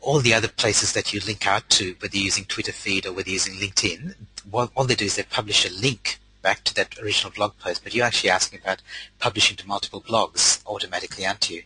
[0.00, 3.12] all the other places that you link out to, whether you're using Twitter feed or
[3.12, 4.14] whether you're using LinkedIn,
[4.50, 7.82] what, all they do is they publish a link back to that original blog post.
[7.82, 8.82] But you're actually asking about
[9.18, 11.62] publishing to multiple blogs automatically, aren't you?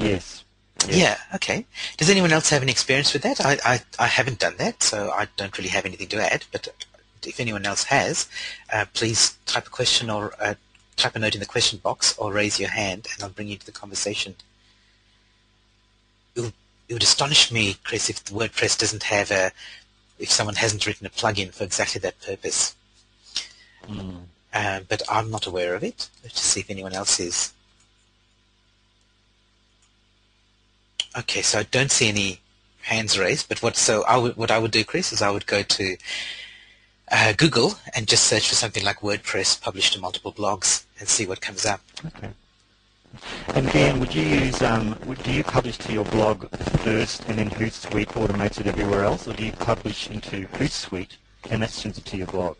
[0.00, 0.44] Yes.
[0.88, 1.66] Yeah, okay.
[1.96, 3.44] Does anyone else have any experience with that?
[3.44, 6.68] I, I, I haven't done that, so I don't really have anything to add, but
[7.24, 8.28] if anyone else has,
[8.72, 10.54] uh, please type a question or uh,
[10.96, 13.56] type a note in the question box or raise your hand and I'll bring you
[13.56, 14.34] to the conversation.
[16.34, 16.52] It would,
[16.88, 19.52] it would astonish me, Chris, if WordPress doesn't have a,
[20.18, 22.74] if someone hasn't written a plugin for exactly that purpose.
[23.88, 24.16] Mm.
[24.54, 26.08] Uh, but I'm not aware of it.
[26.22, 27.52] Let's just see if anyone else is.
[31.16, 32.40] Okay, so I don't see any
[32.82, 33.48] hands raised.
[33.48, 35.96] But what so I would what I would do, Chris, is I would go to
[37.10, 41.26] uh, Google and just search for something like WordPress published to multiple blogs and see
[41.26, 41.80] what comes up.
[42.06, 42.30] Okay.
[43.48, 47.38] And Dan, would you use, um, would, do you publish to your blog first and
[47.38, 51.16] then Hootsuite automates it everywhere else, or do you publish into Hootsuite
[51.50, 52.56] and that sends it to your blog?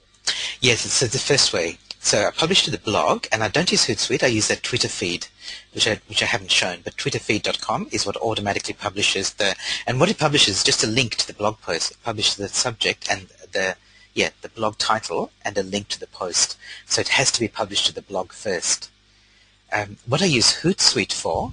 [0.61, 1.79] Yes, it's the first way.
[2.05, 4.25] So I publish to the blog, and I don't use Hootsuite.
[4.25, 5.29] I use that Twitter feed,
[5.73, 6.81] which I which I haven't shown.
[6.83, 9.55] But twitterfeed.com is what automatically publishes the,
[9.87, 11.93] and what it publishes is just a link to the blog post.
[11.93, 13.77] It publishes the subject and the
[14.15, 16.59] yeah the blog title and a link to the post.
[16.87, 18.91] So it has to be published to the blog first.
[19.73, 21.53] Um, what I use Hootsuite for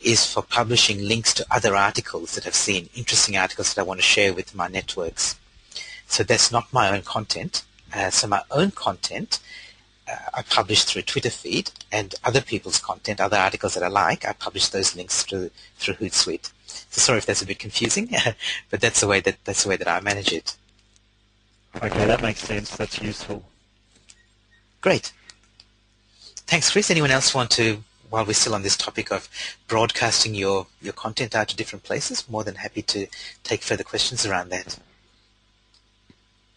[0.00, 4.00] is for publishing links to other articles that I've seen, interesting articles that I want
[4.00, 5.36] to share with my networks.
[6.06, 7.64] So that's not my own content.
[7.94, 9.40] Uh, so my own content
[10.08, 14.26] uh, I publish through Twitter feed and other people's content, other articles that I like,
[14.26, 16.52] I publish those links through through Hootsuite.
[16.66, 18.10] So sorry if that's a bit confusing,
[18.70, 20.56] but that's the way that that's the way that I manage it.
[21.76, 22.76] Okay, that makes sense.
[22.76, 23.44] That's useful.
[24.80, 25.12] Great.
[26.46, 26.90] Thanks, Chris.
[26.90, 29.28] Anyone else want to, while we're still on this topic of
[29.68, 33.06] broadcasting your, your content out to different places, more than happy to
[33.44, 34.78] take further questions around that.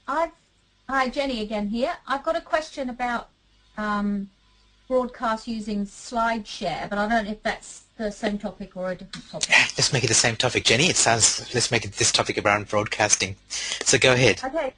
[0.07, 0.31] I've,
[0.89, 1.95] hi, Jenny again here.
[2.07, 3.29] I've got a question about
[3.77, 4.29] um,
[4.87, 9.29] broadcast using SlideShare, but I don't know if that's the same topic or a different
[9.29, 9.49] topic.
[9.49, 10.87] Let's make it the same topic, Jenny.
[10.87, 11.53] It sounds.
[11.53, 13.35] Let's make it this topic around broadcasting.
[13.49, 14.41] So go ahead.
[14.43, 14.73] Okay.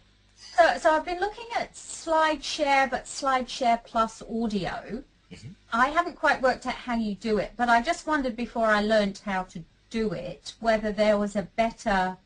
[0.57, 5.03] So, so I've been looking at SlideShare, but SlideShare plus audio.
[5.31, 5.49] Mm-hmm.
[5.73, 8.81] I haven't quite worked out how you do it, but I just wondered before I
[8.81, 12.17] learned how to do it whether there was a better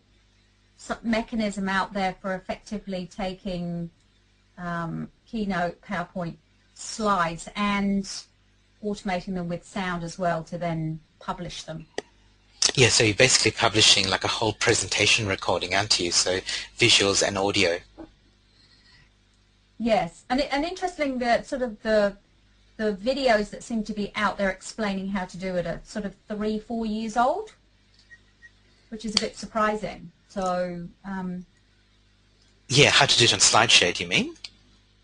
[1.04, 3.90] mechanism out there for effectively taking
[4.58, 6.36] um, Keynote, PowerPoint
[6.74, 8.04] slides and
[8.84, 11.86] automating them with sound as well to then publish them.
[12.76, 16.12] Yeah, so you're basically publishing like a whole presentation recording, aren't you?
[16.12, 16.40] So
[16.78, 17.80] visuals and audio.
[19.78, 22.18] Yes, and and interesting that sort of the
[22.78, 26.06] the videos that seem to be out there explaining how to do it are sort
[26.06, 27.54] of three, four years old,
[28.90, 30.12] which is a bit surprising.
[30.30, 30.88] So.
[31.04, 31.46] Um,
[32.70, 34.36] yeah, how to do it on SlideShare, do you mean?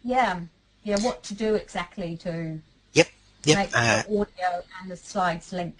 [0.03, 0.39] Yeah,
[0.83, 2.59] yeah, what to do exactly to
[2.93, 3.07] yep,
[3.43, 3.57] yep.
[3.57, 5.75] make uh, the audio and the slides link.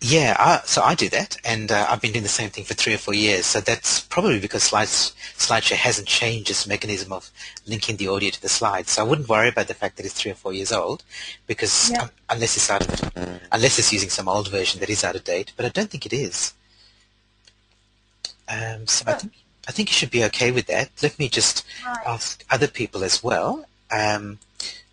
[0.00, 2.74] Yeah, I, so I do that, and uh, I've been doing the same thing for
[2.74, 3.46] three or four years.
[3.46, 7.32] So that's probably because slides, SlideShare hasn't changed its mechanism of
[7.66, 8.92] linking the audio to the slides.
[8.92, 11.02] So I wouldn't worry about the fact that it's three or four years old,
[11.48, 15.16] because um, unless it's out of, unless it's using some old version that is out
[15.16, 16.52] of date, but I don't think it is.
[18.48, 19.04] Um, so.
[19.06, 19.32] I think
[19.66, 20.90] I think you should be okay with that.
[21.02, 22.06] Let me just right.
[22.06, 23.64] ask other people as well.
[23.90, 24.38] Um,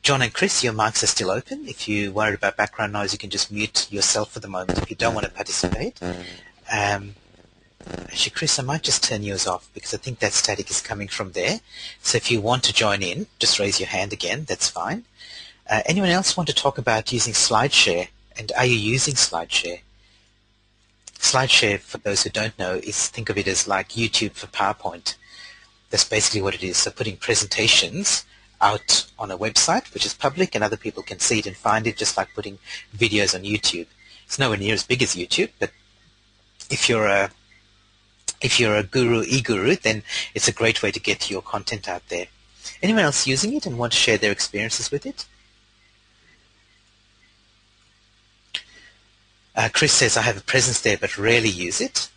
[0.02, 1.68] John and Chris, your mics are still open.
[1.68, 4.90] If you're worried about background noise, you can just mute yourself for the moment if
[4.90, 6.02] you don't want to participate.
[6.72, 7.16] Um,
[8.04, 11.08] actually, Chris, I might just turn yours off because I think that static is coming
[11.08, 11.60] from there.
[12.02, 14.46] So if you want to join in, just raise your hand again.
[14.48, 15.04] That's fine.
[15.70, 18.08] Uh, anyone else want to talk about using SlideShare?
[18.38, 19.82] And are you using SlideShare?
[21.22, 25.16] SlideShare, for those who don't know, is think of it as like YouTube for PowerPoint.
[25.90, 26.78] That's basically what it is.
[26.78, 28.26] So putting presentations
[28.62, 31.88] out on a website which is public and other people can see it and find
[31.88, 32.60] it just like putting
[32.96, 33.88] videos on YouTube.
[34.26, 35.72] It's nowhere near as big as YouTube, but
[36.70, 37.32] if you're a
[38.40, 40.04] if you're a guru e-guru, then
[40.34, 42.26] it's a great way to get your content out there.
[42.82, 45.26] Anyone else using it and want to share their experiences with it?
[49.62, 52.10] Uh, Chris says, I have a presence there but rarely use it.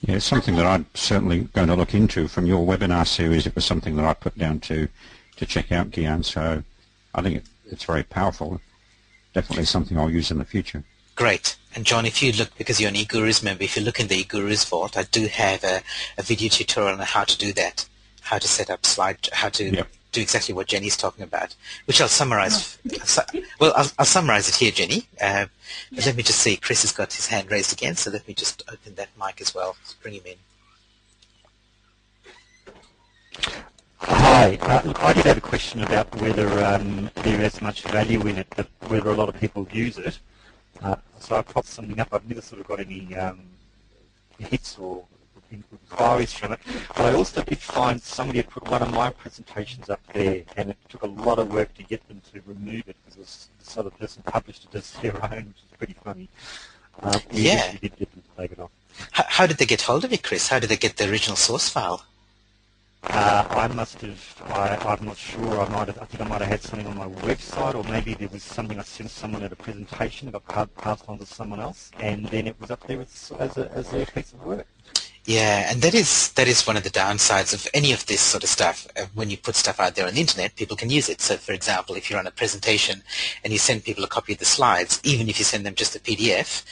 [0.00, 3.46] Yeah, it's something that I'm certainly going to look into from your webinar series.
[3.46, 4.88] It was something that I put down to,
[5.36, 6.24] to check out, Gihan.
[6.24, 6.62] So
[7.14, 8.58] I think it, it's very powerful.
[9.34, 10.82] Definitely something I'll use in the future.
[11.14, 11.58] Great.
[11.74, 14.24] And John, if you look, because you're an eGurus member, if you look in the
[14.24, 15.82] eGurus vault, I do have a,
[16.16, 17.86] a video tutorial on how to do that,
[18.22, 22.00] how to set up slide, how to yep do exactly what Jenny's talking about, which
[22.00, 22.78] I'll summarize.
[22.90, 23.22] Oh.
[23.60, 25.06] well, I'll, I'll, summarize it here, Jenny.
[25.20, 25.46] Uh,
[25.90, 26.06] yeah.
[26.06, 26.56] Let me just see.
[26.56, 29.54] Chris has got his hand raised again, so let me just open that mic as
[29.54, 29.76] well.
[30.02, 30.36] bring him in.
[33.98, 34.56] Hi.
[34.56, 38.46] Uh, I did have a question about whether um, there is much value in it,
[38.56, 40.18] but whether a lot of people use it.
[40.82, 42.08] Uh, so I popped something up.
[42.12, 43.40] I've never sort of got any um,
[44.38, 45.04] hits or
[45.50, 46.60] inquiries from it.
[46.88, 50.70] But I also did find somebody had put one of my presentations up there, and
[50.70, 53.90] it took a lot of work to get them to remove it because this other
[53.90, 56.28] person published it as their own, which is pretty funny.
[57.02, 57.72] Uh, yeah.
[57.72, 58.70] Did get them to take it off.
[59.12, 60.48] How, how, did they get hold of it, Chris?
[60.48, 62.04] How did they get the original source file?
[63.08, 66.40] Uh, I must have, I, am not sure, I might have, I think I might
[66.40, 69.52] have had something on my website or maybe there was something I sent someone at
[69.52, 73.00] a presentation that got passed on to someone else and then it was up there
[73.00, 74.66] as, as, a, as a piece of work.
[75.26, 78.44] Yeah, and that is that is one of the downsides of any of this sort
[78.44, 78.86] of stuff.
[78.96, 81.20] Uh, when you put stuff out there on the internet, people can use it.
[81.20, 83.02] So, for example, if you're on a presentation
[83.42, 85.96] and you send people a copy of the slides, even if you send them just
[85.96, 86.64] a PDF,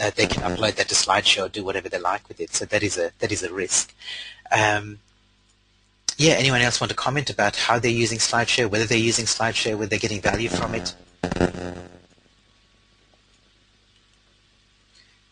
[0.00, 2.54] uh, they can upload that to SlideShare, or do whatever they like with it.
[2.54, 3.92] So that is a that is a risk.
[4.52, 5.00] Um,
[6.16, 6.34] yeah.
[6.34, 9.86] Anyone else want to comment about how they're using SlideShare, whether they're using SlideShare, whether
[9.86, 10.94] they're getting value from it?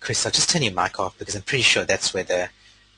[0.01, 2.51] Chris, I'll just turn your mic off because I'm pretty sure that's where the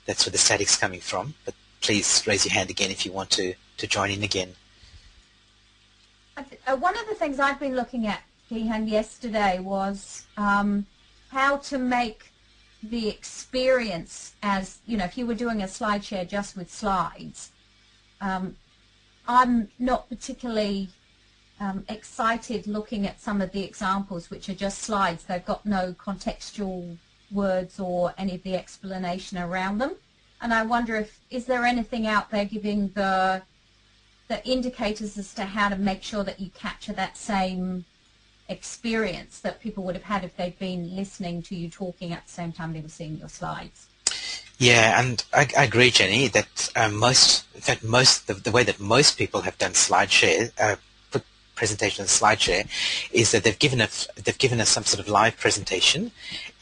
[0.07, 1.35] that's where the static's coming from.
[1.45, 4.55] But please raise your hand again if you want to, to join in again.
[6.37, 10.87] Uh, one of the things I've been looking at, Gihan, yesterday was um,
[11.31, 12.31] how to make
[12.83, 17.53] the experience as, you know, if you were doing a slide share just with slides,
[18.21, 18.57] um,
[19.27, 20.89] I'm not particularly
[21.59, 25.25] um, excited looking at some of the examples which are just slides.
[25.25, 26.99] They've got no contextual
[27.31, 29.97] words or any of the explanation around them.
[30.41, 33.43] And I wonder if, is there anything out there giving the,
[34.29, 37.85] the indicators as to how to make sure that you capture that same
[38.49, 42.33] experience that people would have had if they'd been listening to you talking at the
[42.33, 43.87] same time they were seeing your slides?
[44.59, 48.63] Yeah, and I, I agree, Jenny, that uh, most, in fact, most the, the, way
[48.65, 50.77] that most people have done SlideShare, uh,
[51.57, 52.69] presentation and SlideShare,
[53.13, 56.13] is that they've given us they've given us some sort of live presentation,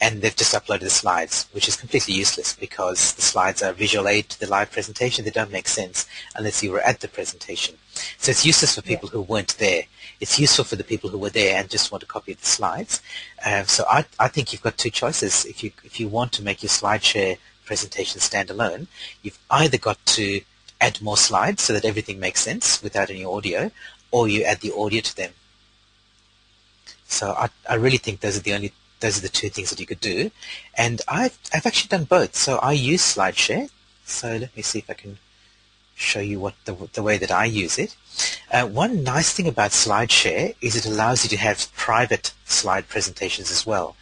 [0.01, 4.07] and they've just uploaded the slides, which is completely useless because the slides are visual
[4.07, 5.23] aid to the live presentation.
[5.23, 7.75] They don't make sense unless you were at the presentation.
[8.17, 9.13] So it's useless for people yeah.
[9.13, 9.83] who weren't there.
[10.19, 13.01] It's useful for the people who were there and just want a copy the slides.
[13.45, 15.45] Uh, so I, I think you've got two choices.
[15.45, 18.87] If you if you want to make your SlideShare presentation standalone,
[19.21, 20.41] you've either got to
[20.81, 23.71] add more slides so that everything makes sense without any audio,
[24.11, 25.31] or you add the audio to them.
[27.07, 29.79] So I, I really think those are the only those are the two things that
[29.79, 30.31] you could do.
[30.75, 32.35] And I've I've actually done both.
[32.35, 33.69] So I use SlideShare.
[34.05, 35.17] So let me see if I can
[35.95, 37.95] show you what the, the way that I use it.
[38.51, 43.49] Uh, one nice thing about SlideShare is it allows you to have private slide presentations
[43.49, 43.95] as well.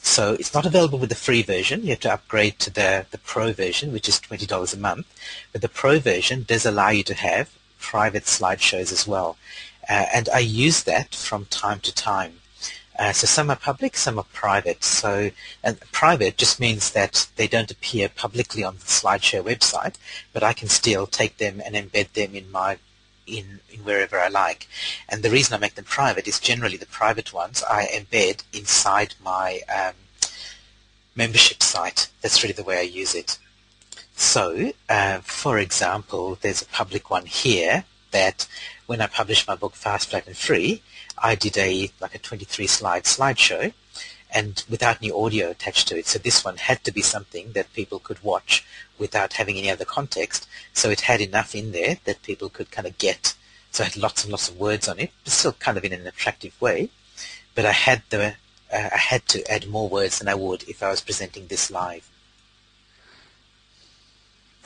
[0.00, 1.82] So it's not available with the free version.
[1.82, 5.06] You have to upgrade to the, the Pro version, which is $20 a month.
[5.52, 9.36] But the Pro version does allow you to have private slideshows as well.
[9.88, 12.40] Uh, and I use that from time to time.
[12.98, 14.82] Uh, so some are public, some are private.
[14.82, 15.30] So
[15.62, 19.94] and private just means that they don't appear publicly on the SlideShare website,
[20.32, 22.78] but I can still take them and embed them in my
[23.26, 24.66] in, in wherever I like.
[25.08, 29.14] And the reason I make them private is generally the private ones I embed inside
[29.22, 29.94] my um,
[31.14, 32.08] membership site.
[32.22, 33.38] That's really the way I use it.
[34.20, 38.48] So, uh, for example, there's a public one here that
[38.86, 40.82] when I published my book Fast, Flat and Free,
[41.16, 43.72] I did a like a 23 slide slideshow
[44.34, 46.08] and without any audio attached to it.
[46.08, 48.66] So this one had to be something that people could watch
[48.98, 50.48] without having any other context.
[50.72, 53.36] So it had enough in there that people could kind of get.
[53.70, 55.92] So it had lots and lots of words on it, but still kind of in
[55.92, 56.90] an attractive way.
[57.54, 58.34] But I had the
[58.72, 61.70] uh, I had to add more words than I would if I was presenting this
[61.70, 62.10] live.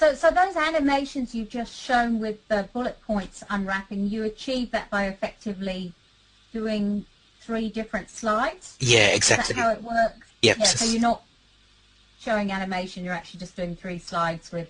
[0.03, 4.91] So, so those animations you've just shown with the bullet points unwrapping, you achieve that
[4.91, 5.93] by effectively
[6.53, 7.07] doing
[7.41, 8.77] three different slides?
[8.81, 9.53] Yeah, exactly.
[9.53, 10.27] Is that how it works?
[10.43, 10.57] Yep.
[10.59, 11.23] Yeah, so you're not
[12.19, 14.69] showing animation, you're actually just doing three slides with...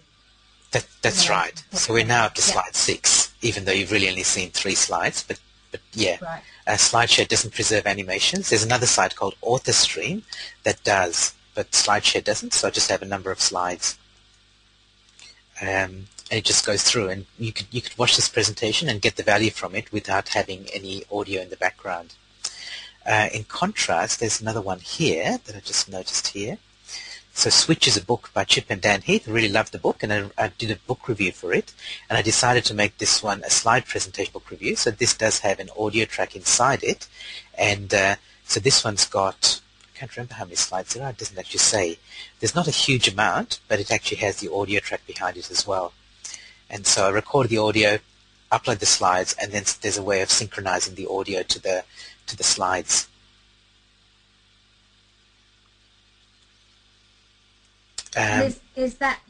[0.72, 1.64] That, that's right.
[1.72, 2.52] So we're now up to yeah.
[2.52, 6.42] slide six, even though you've really only seen three slides, but but yeah, right.
[6.66, 8.50] uh, SlideShare doesn't preserve animations.
[8.50, 10.24] There's another site called AuthorStream
[10.64, 13.96] that does, but SlideShare doesn't, so I just have a number of slides.
[15.60, 19.02] Um, and it just goes through, and you could you could watch this presentation and
[19.02, 22.14] get the value from it without having any audio in the background.
[23.04, 26.58] Uh, in contrast, there's another one here that I just noticed here.
[27.34, 29.26] So Switch is a book by Chip and Dan Heath.
[29.26, 31.72] I really loved the book, and I, I, did a book review for it.
[32.08, 34.76] And I decided to make this one a slide presentation book review.
[34.76, 37.08] So this does have an audio track inside it,
[37.56, 39.61] and uh, so this one's got.
[40.02, 41.10] I can't remember how many slides there are.
[41.10, 41.98] It doesn't actually say.
[42.40, 45.64] There's not a huge amount, but it actually has the audio track behind it as
[45.64, 45.92] well.
[46.68, 48.00] And so I record the audio,
[48.50, 51.84] upload the slides, and then there's a way of synchronizing the audio to the
[52.26, 53.06] to the slides.
[58.16, 59.20] Um, is, is that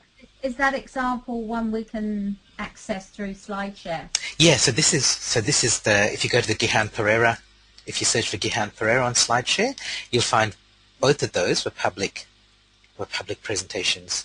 [0.43, 4.09] is that example one we can access through SlideShare?
[4.39, 7.39] Yeah, so this is so this is the if you go to the Gihan Perera,
[7.87, 9.77] if you search for Gihan Perera on SlideShare,
[10.11, 10.57] you'll find
[11.03, 12.27] both of those were public
[12.97, 14.25] were public presentations.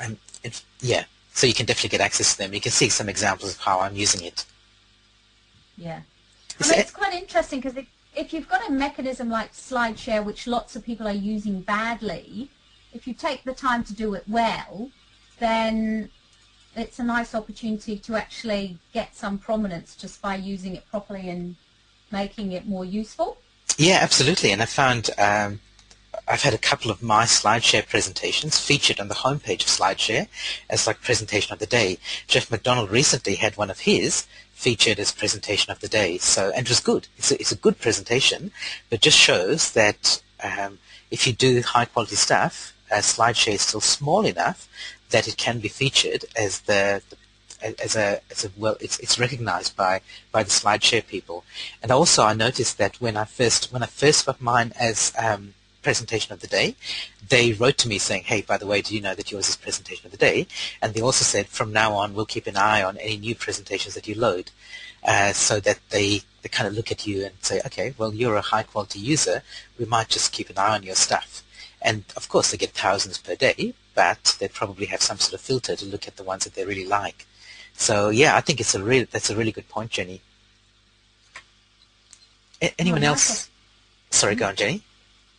[0.00, 2.52] And it, yeah, so you can definitely get access to them.
[2.52, 4.44] You can see some examples of how I'm using it.
[5.76, 6.00] Yeah.
[6.60, 7.78] I mean, it's quite interesting because
[8.16, 12.50] if you've got a mechanism like SlideShare, which lots of people are using badly,
[12.92, 14.90] if you take the time to do it well,
[15.38, 16.10] then
[16.74, 21.54] it's a nice opportunity to actually get some prominence just by using it properly and
[22.10, 23.38] making it more useful.
[23.78, 24.50] Yeah, absolutely.
[24.50, 25.60] And I found um,
[26.26, 30.26] I've had a couple of my SlideShare presentations featured on the homepage of SlideShare
[30.68, 31.98] as like presentation of the day.
[32.26, 36.18] Jeff McDonald recently had one of his featured as presentation of the day.
[36.18, 37.06] So, and it was good.
[37.18, 38.50] It's a, it's a good presentation,
[38.90, 40.80] but just shows that um,
[41.12, 44.68] if you do high quality stuff, uh, SlideShare is still small enough
[45.10, 47.16] that it can be featured as the, the
[47.62, 50.00] as a as a well it's it's recognized by
[50.32, 51.44] by the SlideShare people.
[51.82, 55.54] And also I noticed that when I first when I first got mine as um,
[55.82, 56.74] presentation of the day,
[57.28, 59.56] they wrote to me saying, hey, by the way, do you know that yours is
[59.56, 60.46] presentation of the day?
[60.82, 63.94] And they also said, from now on, we'll keep an eye on any new presentations
[63.94, 64.50] that you load
[65.04, 68.36] uh, so that they, they kind of look at you and say, okay, well, you're
[68.36, 69.42] a high-quality user.
[69.78, 71.42] We might just keep an eye on your stuff.
[71.80, 75.40] And, of course, they get thousands per day, but they probably have some sort of
[75.40, 77.24] filter to look at the ones that they really like.
[77.78, 80.20] So, yeah, I think it's a really, that's a really good point, Jenny.
[82.60, 83.48] A- anyone else?
[84.10, 84.82] Sorry, go on, Jenny.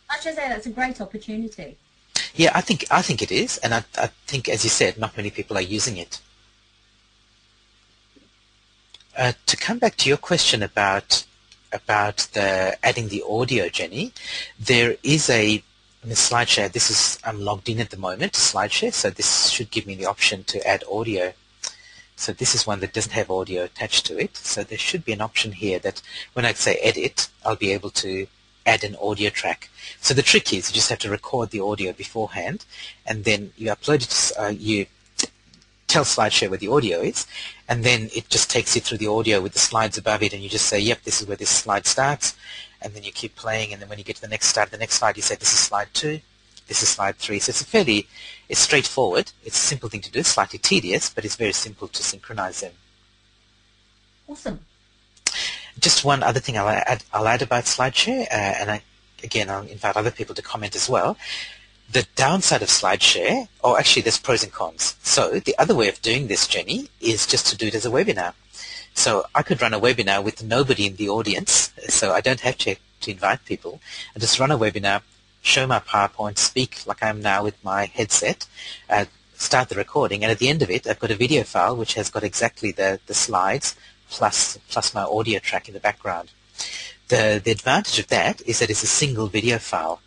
[0.08, 1.76] I should say that's a great opportunity.
[2.34, 5.16] Yeah, I think I think it is, and I, I think, as you said, not
[5.16, 6.20] many people are using it.
[9.16, 11.24] Uh, to come back to your question about
[11.72, 14.12] about the adding the audio, Jenny,
[14.58, 15.62] there is a
[16.02, 16.72] in the SlideShare.
[16.72, 19.94] This is I'm logged in at the moment to SlideShare, so this should give me
[19.94, 21.34] the option to add audio.
[22.20, 24.36] So this is one that doesn't have audio attached to it.
[24.36, 26.02] So there should be an option here that
[26.34, 28.26] when I say edit, I'll be able to
[28.66, 29.70] add an audio track.
[30.02, 32.66] So the trick is you just have to record the audio beforehand,
[33.06, 34.38] and then you upload it.
[34.38, 34.84] Uh, you
[35.86, 37.26] tell SlideShare where the audio is,
[37.66, 40.42] and then it just takes you through the audio with the slides above it, and
[40.42, 42.34] you just say, "Yep, this is where this slide starts,"
[42.82, 44.76] and then you keep playing, and then when you get to the next slide, the
[44.76, 46.20] next slide, you say, "This is slide two,
[46.70, 47.40] this is slide three.
[47.40, 48.06] So it's a fairly,
[48.48, 49.32] it's straightforward.
[49.44, 50.20] It's a simple thing to do.
[50.20, 52.72] It's slightly tedious, but it's very simple to synchronize them.
[54.28, 54.60] Awesome.
[55.80, 58.82] Just one other thing I'll add, I'll add about SlideShare, uh, and I,
[59.24, 61.16] again, I'll invite other people to comment as well.
[61.90, 64.96] The downside of SlideShare, or actually there's pros and cons.
[65.02, 67.90] So the other way of doing this, Jenny, is just to do it as a
[67.90, 68.34] webinar.
[68.94, 72.58] So I could run a webinar with nobody in the audience, so I don't have
[72.58, 73.80] to, to invite people.
[74.14, 75.02] I just run a webinar,
[75.42, 78.46] show my PowerPoint, speak like I am now with my headset,
[78.88, 81.76] uh, start the recording, and at the end of it, I've got a video file
[81.76, 83.74] which has got exactly the, the slides
[84.10, 86.32] plus plus my audio track in the background.
[87.08, 90.00] The, the advantage of that is that it's a single video file.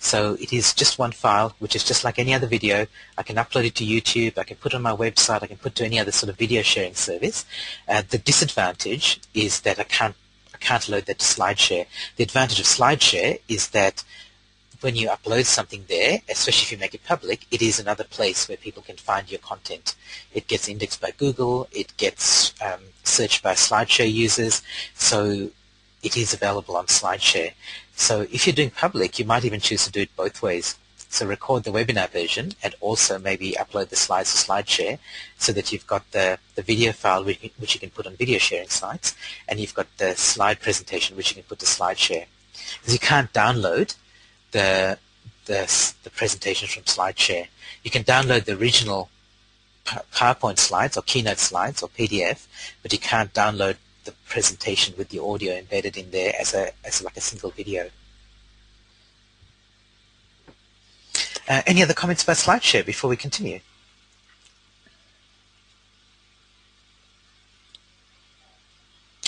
[0.00, 2.86] So it is just one file, which is just like any other video.
[3.16, 4.38] I can upload it to YouTube.
[4.38, 5.42] I can put it on my website.
[5.42, 7.44] I can put it to any other sort of video sharing service.
[7.88, 10.14] Uh, the disadvantage is that I can't
[10.54, 11.86] I can't load that to SlideShare.
[12.16, 14.02] The advantage of SlideShare is that
[14.80, 18.48] when you upload something there, especially if you make it public, it is another place
[18.48, 19.96] where people can find your content.
[20.32, 21.68] It gets indexed by Google.
[21.72, 24.62] It gets um, searched by SlideShare users.
[24.94, 25.50] So
[26.02, 27.52] it is available on SlideShare.
[27.96, 30.76] So if you're doing public, you might even choose to do it both ways.
[31.10, 34.98] So record the webinar version and also maybe upload the slides to SlideShare
[35.38, 38.38] so that you've got the, the video file which, which you can put on video
[38.38, 39.16] sharing sites
[39.48, 42.26] and you've got the slide presentation which you can put to SlideShare.
[42.80, 43.96] Because you can't download
[44.52, 44.98] the,
[45.46, 47.48] the, the presentations from SlideShare.
[47.82, 49.10] You can download the original
[49.84, 52.46] PowerPoint slides or Keynote slides or PDF,
[52.82, 57.02] but you can't download the presentation with the audio embedded in there as a as
[57.02, 57.90] like a single video.
[61.48, 63.60] Uh, any other comments about SlideShare before we continue?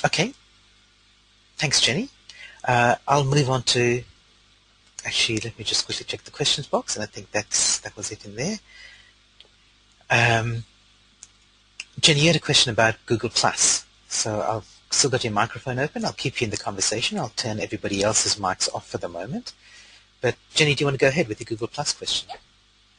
[0.04, 0.32] Okay.
[1.56, 2.08] Thanks, Jenny.
[2.64, 4.02] Uh, I'll move on to.
[5.05, 8.11] Actually, let me just quickly check the questions box, and I think that's that was
[8.11, 8.59] it in there.
[10.11, 10.64] Um,
[12.01, 13.84] Jenny, you had a question about Google Plus.
[14.09, 16.05] So I've still got your microphone open.
[16.05, 17.18] I'll keep you in the conversation.
[17.18, 19.53] I'll turn everybody else's mics off for the moment.
[20.20, 22.28] But Jenny, do you want to go ahead with the Google Plus question?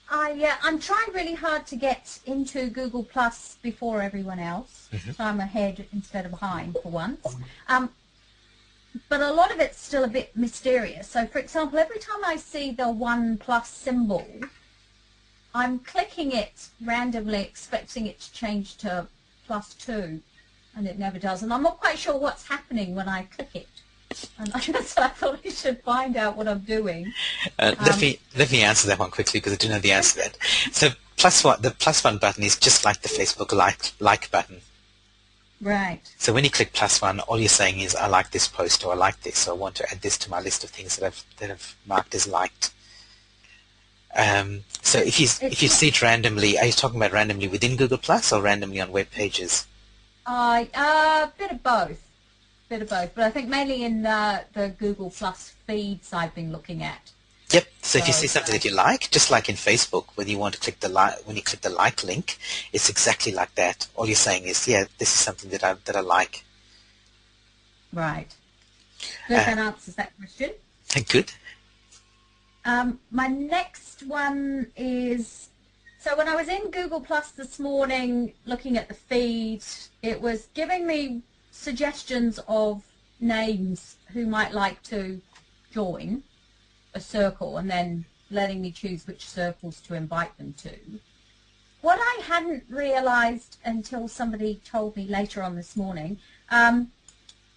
[0.10, 4.90] I, uh, I'm trying really hard to get into Google Plus before everyone else.
[4.92, 5.16] Mhm.
[5.16, 7.36] So I'm ahead instead of behind for once.
[7.68, 7.92] Um,
[9.10, 11.08] but a lot of it's still a bit mysterious.
[11.08, 14.26] So, for example, every time I see the one plus symbol,
[15.54, 19.08] I'm clicking it randomly, expecting it to change to
[19.48, 20.22] plus two,
[20.76, 21.44] and it never does.
[21.44, 23.68] And I'm not quite sure what's happening when I click it.
[24.38, 24.52] And
[24.86, 27.12] so I thought I should find out what I'm doing.
[27.60, 29.92] Uh, let Um, me let me answer that one quickly because I do know the
[29.94, 30.38] answer to that.
[30.74, 34.62] So plus one, the plus one button is just like the Facebook like like button.
[35.62, 36.02] Right.
[36.18, 38.94] So when you click plus one, all you're saying is I like this post or
[38.94, 41.06] I like this or I want to add this to my list of things that
[41.06, 42.72] I've that I've marked as liked.
[44.16, 47.76] Um, so if you if you see it randomly, are you talking about randomly within
[47.76, 49.68] Google Plus or randomly on web pages?
[50.26, 52.02] I uh, bit of both,
[52.68, 53.14] bit of both.
[53.14, 57.12] But I think mainly in uh, the Google Plus feeds I've been looking at.
[57.52, 57.68] Yep.
[57.82, 60.54] So if you see something that you like, just like in Facebook, when you want
[60.54, 62.38] to click the like, when you click the like link,
[62.72, 63.88] it's exactly like that.
[63.96, 66.46] All you're saying is, yeah, this is something that I that I like.
[67.92, 68.34] Right.
[69.28, 70.52] Good, Uh, that answers that question.
[71.10, 71.34] Good.
[72.64, 75.50] Um, my next one is
[76.00, 79.64] so when I was in Google Plus this morning looking at the feed,
[80.02, 81.22] it was giving me
[81.52, 82.84] suggestions of
[83.20, 85.22] names who might like to
[85.72, 86.24] join
[86.94, 90.72] a circle and then letting me choose which circles to invite them to.
[91.82, 96.20] What I hadn't realized until somebody told me later on this morning
[96.50, 96.92] um,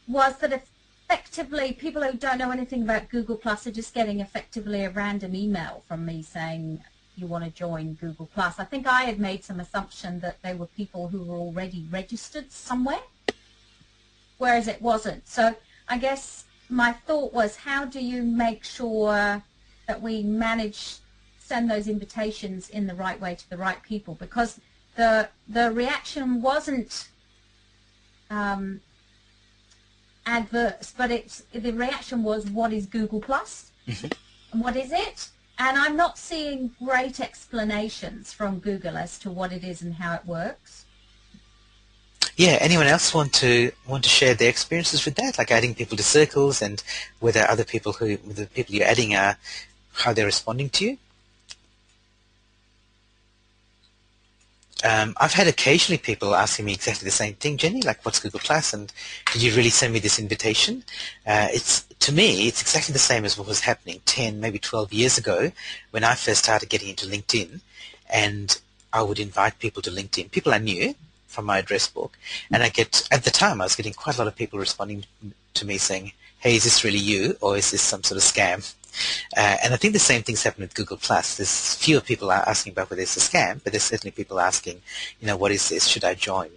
[0.08, 4.84] was that effectively people who don't know anything about Google Plus are just getting effectively
[4.84, 6.82] a random email from me saying
[7.16, 8.58] you want to join Google Plus.
[8.58, 12.50] I think I had made some assumption that they were people who were already registered
[12.50, 13.02] somewhere,
[14.38, 15.28] whereas it wasn't.
[15.28, 15.54] So
[15.88, 19.42] I guess my thought was how do you make sure
[19.86, 20.96] that we manage
[21.38, 24.60] send those invitations in the right way to the right people because
[24.96, 27.08] the the reaction wasn't
[28.30, 28.80] um,
[30.26, 34.06] adverse, but it's the reaction was what is Google Plus mm-hmm.
[34.52, 35.28] and what is it?
[35.58, 40.14] And I'm not seeing great explanations from Google as to what it is and how
[40.14, 40.83] it works.
[42.36, 45.96] Yeah, anyone else want to want to share their experiences with that, like adding people
[45.96, 46.82] to circles, and
[47.20, 49.36] whether other people who the people you're adding are
[49.92, 50.98] how they're responding to you?
[54.82, 58.40] Um, I've had occasionally people asking me exactly the same thing, Jenny, like what's Google
[58.40, 58.92] Plus and
[59.32, 60.84] did you really send me this invitation?
[61.26, 64.92] Uh, it's to me, it's exactly the same as what was happening 10, maybe 12
[64.92, 65.52] years ago
[65.92, 67.60] when I first started getting into LinkedIn
[68.12, 68.60] and
[68.92, 70.94] I would invite people to LinkedIn, people I knew
[71.34, 72.16] from my address book,
[72.52, 75.04] and I get at the time I was getting quite a lot of people responding
[75.54, 78.74] to me saying, "Hey, is this really you, or is this some sort of scam?"
[79.36, 81.36] Uh, and I think the same thing's happened with Google Plus.
[81.36, 84.82] There's fewer people are asking about whether it's a scam, but there's certainly people asking,
[85.20, 85.88] you know, what is this?
[85.88, 86.50] Should I join?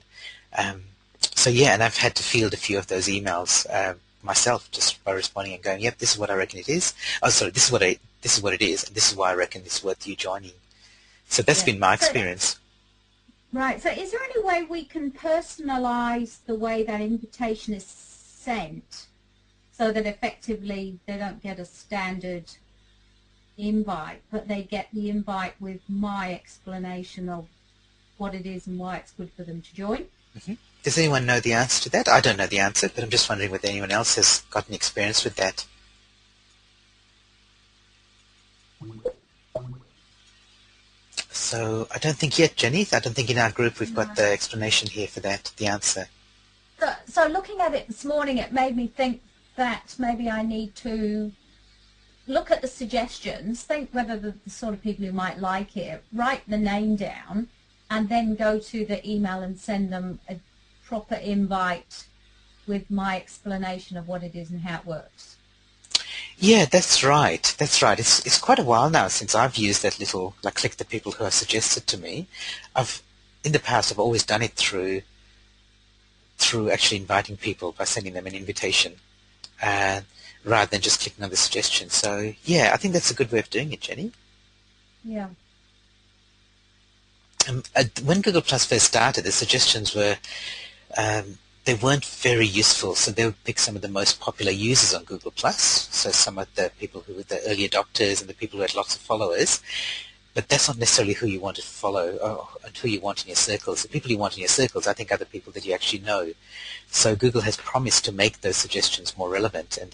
[0.56, 0.84] Um,
[1.20, 5.04] so yeah, and I've had to field a few of those emails uh, myself just
[5.04, 6.94] by responding and going, yep, this is what I reckon it is.
[7.24, 9.32] Oh, sorry, this is what I, this is what it is, and this is why
[9.32, 10.52] I reckon it's worth you joining.
[11.30, 11.74] So that's yeah.
[11.74, 12.60] been my experience.
[13.54, 13.82] Right.
[13.82, 19.08] So is there any way we can personalize the way that invitation is sent
[19.72, 22.46] so that effectively they don't get a standard
[23.58, 27.48] invite, but they get the invite with my explanation of
[28.18, 30.06] what it is and why it's good for them to join.
[30.38, 30.54] Mm-hmm.
[30.84, 32.08] Does anyone know the answer to that?
[32.08, 34.74] I don't know the answer, but I'm just wondering whether anyone else has got an
[34.74, 35.66] experience with that.
[41.38, 42.86] So I don't think yet, Jenny.
[42.92, 46.08] I don't think in our group we've got the explanation here for that, the answer.
[46.80, 49.22] So, so looking at it this morning, it made me think
[49.56, 51.32] that maybe I need to
[52.28, 56.04] look at the suggestions, think whether the, the, sort of people who might like it,
[56.14, 57.48] write the name down,
[57.90, 60.40] and then go to the email and send them a
[60.86, 62.08] proper invite
[62.68, 65.37] with my explanation of what it is and how it works.
[66.40, 67.56] Yeah, that's right.
[67.58, 68.00] That's right.
[68.00, 71.14] It's it's quite a while now since I've used that little like click the people
[71.14, 72.28] who are suggested to me.
[72.76, 73.02] I've
[73.44, 75.02] in the past I've always done it through
[76.38, 78.94] through actually inviting people by sending them an invitation
[79.64, 80.02] uh,
[80.44, 81.90] rather than just clicking on the suggestion.
[81.90, 84.12] So yeah, I think that's a good way of doing it, Jenny.
[85.04, 85.30] Yeah.
[87.50, 90.18] Um, uh, when Google Plus first started, the suggestions were
[90.98, 92.96] um, they weren't very useful.
[92.96, 95.90] So they would pick some of the most popular users on Google Plus.
[95.92, 98.74] So some of the people who were the early adopters and the people who had
[98.74, 99.62] lots of followers.
[100.34, 102.48] But that's not necessarily who you want to follow or
[102.82, 103.84] who you want in your circles.
[103.84, 106.00] The people you want in your circles, I think, are the people that you actually
[106.00, 106.32] know.
[106.90, 109.78] So Google has promised to make those suggestions more relevant.
[109.78, 109.94] And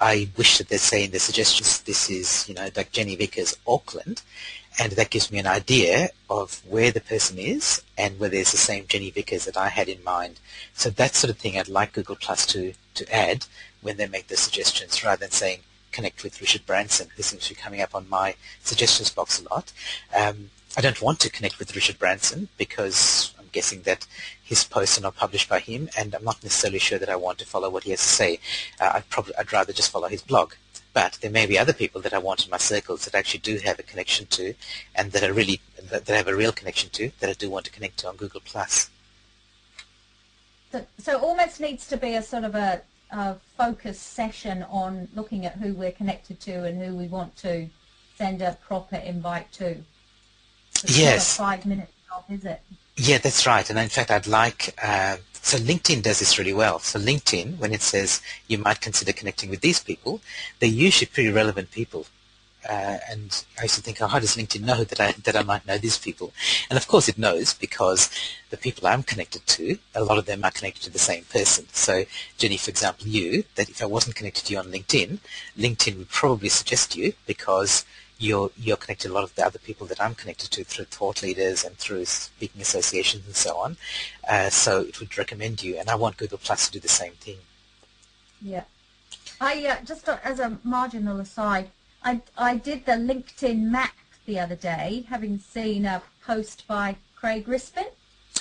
[0.00, 3.58] I wish that they'd say in the suggestions, this is, you know, like Jenny Vickers,
[3.66, 4.22] Auckland,
[4.80, 8.56] and that gives me an idea of where the person is and whether it's the
[8.56, 10.40] same Jenny Vickers that I had in mind.
[10.72, 13.44] So that sort of thing I'd like Google Plus to, to add
[13.82, 15.60] when they make the suggestions rather than saying
[15.92, 19.54] connect with Richard Branson, who seems to be coming up on my suggestions box a
[19.54, 19.70] lot.
[20.18, 24.06] Um, I don't want to connect with Richard Branson because I'm guessing that
[24.42, 27.38] his posts are not published by him, and I'm not necessarily sure that I want
[27.40, 28.40] to follow what he has to say.
[28.80, 30.54] Uh, I'd probably I'd rather just follow his blog.
[30.92, 33.40] But there may be other people that I want in my circles that I actually
[33.40, 34.54] do have a connection to,
[34.94, 37.64] and that I really that I have a real connection to that I do want
[37.66, 38.90] to connect to on Google Plus.
[40.72, 45.46] So, so almost needs to be a sort of a, a focus session on looking
[45.46, 47.68] at who we're connected to and who we want to
[48.16, 49.76] send a proper invite to.
[50.82, 51.36] It's yes.
[51.36, 52.60] five minutes job, is it?
[52.96, 53.68] Yeah, that's right.
[53.70, 56.78] And in fact, I'd like, uh, so LinkedIn does this really well.
[56.80, 60.20] So LinkedIn, when it says you might consider connecting with these people,
[60.60, 62.06] they're usually pretty relevant people.
[62.68, 65.42] uh, and I used to think, oh, how does LinkedIn know that I that I
[65.42, 66.32] might know these people?
[66.70, 68.10] And of course, it knows because
[68.50, 71.66] the people I'm connected to, a lot of them are connected to the same person.
[71.72, 72.04] So,
[72.38, 75.18] Jenny, for example, you, that if I wasn't connected to you on LinkedIn,
[75.58, 77.84] LinkedIn would probably suggest you because
[78.20, 80.84] you're you're connected to a lot of the other people that I'm connected to through
[80.84, 83.76] thought leaders and through speaking associations and so on.
[84.28, 87.12] Uh, so it would recommend you, and I want Google Plus to do the same
[87.12, 87.38] thing.
[88.42, 88.64] Yeah,
[89.40, 91.70] I uh, just as a marginal aside,
[92.04, 93.94] I I did the LinkedIn map
[94.26, 97.86] the other day, having seen a post by Craig Rispin.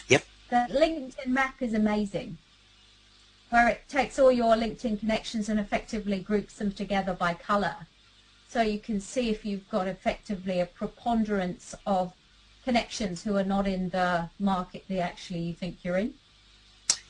[0.10, 0.26] Yep.
[0.50, 2.38] The LinkedIn map is amazing,
[3.50, 7.76] where it takes all your LinkedIn connections and effectively groups them together by color
[8.50, 12.14] so you can see if you've got effectively a preponderance of
[12.66, 16.16] connections who are not in the market they actually you think you're in.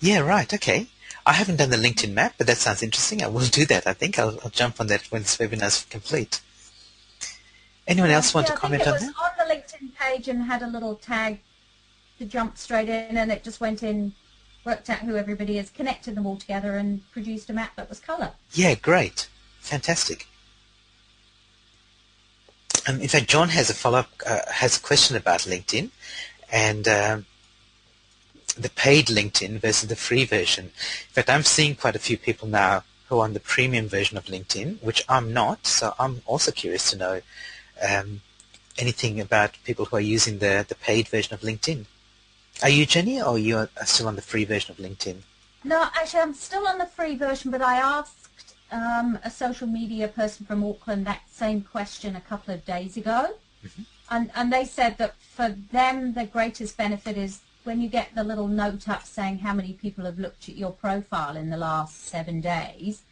[0.01, 0.53] Yeah, right.
[0.53, 0.87] Okay.
[1.25, 3.23] I haven't done the LinkedIn map, but that sounds interesting.
[3.23, 3.87] I will do that.
[3.87, 6.41] I think I'll, I'll jump on that when this webinar is complete.
[7.87, 9.01] Anyone else want yeah, to comment on that?
[9.03, 11.39] on the LinkedIn page and had a little tag
[12.19, 14.13] to jump straight in, and it just went in,
[14.65, 17.99] worked out who everybody is, connected them all together, and produced a map that was
[17.99, 18.33] colour.
[18.51, 19.29] Yeah, great.
[19.61, 20.27] Fantastic.
[22.89, 25.91] Um, in fact, John has a follow-up, uh, has a question about LinkedIn
[26.51, 27.25] and um,
[28.57, 30.65] the paid LinkedIn versus the free version.
[30.65, 34.17] In fact, I'm seeing quite a few people now who are on the premium version
[34.17, 35.67] of LinkedIn, which I'm not.
[35.67, 37.21] So I'm also curious to know
[37.87, 38.21] um,
[38.79, 41.85] anything about people who are using the, the paid version of LinkedIn.
[42.63, 45.17] Are you, Jenny, or are you still on the free version of LinkedIn?
[45.63, 48.18] No, actually, I'm still on the free version, but I asked
[48.71, 53.35] um, a social media person from Auckland that same question a couple of days ago.
[53.65, 53.81] Mm-hmm.
[54.11, 58.23] And, and they said that for them, the greatest benefit is when you get the
[58.23, 62.07] little note up saying how many people have looked at your profile in the last
[62.07, 63.03] seven days,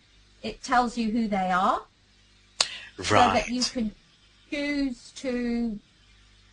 [0.41, 1.83] it tells you who they are.
[2.97, 3.07] Right.
[3.07, 3.91] So that you can
[4.49, 5.79] choose to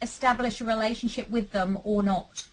[0.02, 2.44] establish a relationship with them or not.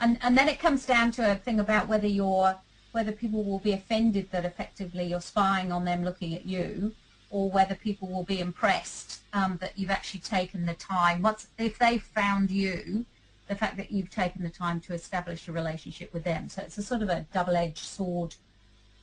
[0.00, 2.56] And, and then it comes down to a thing about whether you're
[2.94, 6.92] whether people will be offended that effectively you're spying on them looking at you,
[7.30, 11.20] or whether people will be impressed um, that you've actually taken the time.
[11.20, 13.04] Once if they've found you,
[13.48, 16.48] the fact that you've taken the time to establish a relationship with them.
[16.48, 18.36] So it's a sort of a double-edged sword.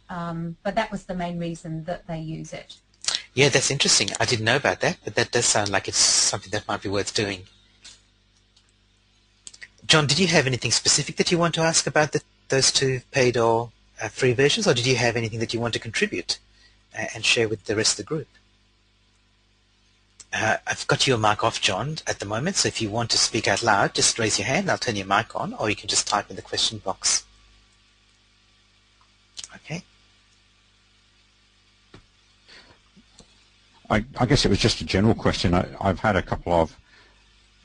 [0.09, 2.77] Um, but that was the main reason that they use it.
[3.33, 4.09] Yeah, that's interesting.
[4.19, 6.89] I didn't know about that, but that does sound like it's something that might be
[6.89, 7.43] worth doing.
[9.85, 13.01] John, did you have anything specific that you want to ask about the, those two
[13.11, 13.71] paid or
[14.01, 16.39] uh, free versions, or did you have anything that you want to contribute
[16.97, 18.27] uh, and share with the rest of the group?
[20.33, 23.17] Uh, I've got your mic off, John, at the moment, so if you want to
[23.17, 25.89] speak out loud, just raise your hand, I'll turn your mic on, or you can
[25.89, 27.25] just type in the question box.
[29.55, 29.83] Okay.
[33.89, 35.53] I, I guess it was just a general question.
[35.53, 36.77] I, have had a couple of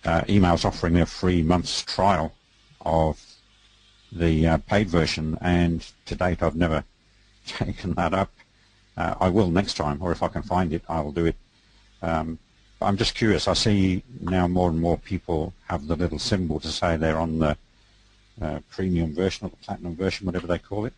[0.05, 2.33] uh, emails offering a free month's trial
[2.85, 3.25] of
[4.13, 6.85] the uh, paid version, and to date I've never
[7.47, 8.31] taken that up.
[8.97, 11.37] Uh, I will next time, or if I can find it, I will do it.
[12.03, 12.39] Um,
[12.81, 13.49] I'm just curious.
[13.49, 17.39] I see now more and more people have the little symbol to say they're on
[17.39, 17.57] the
[18.41, 20.93] uh, premium version or the platinum version, whatever they call it.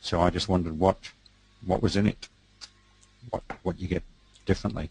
[0.00, 0.98] So I just wondered what
[1.64, 2.28] what was in it,
[3.30, 4.02] what what you get
[4.44, 4.90] differently.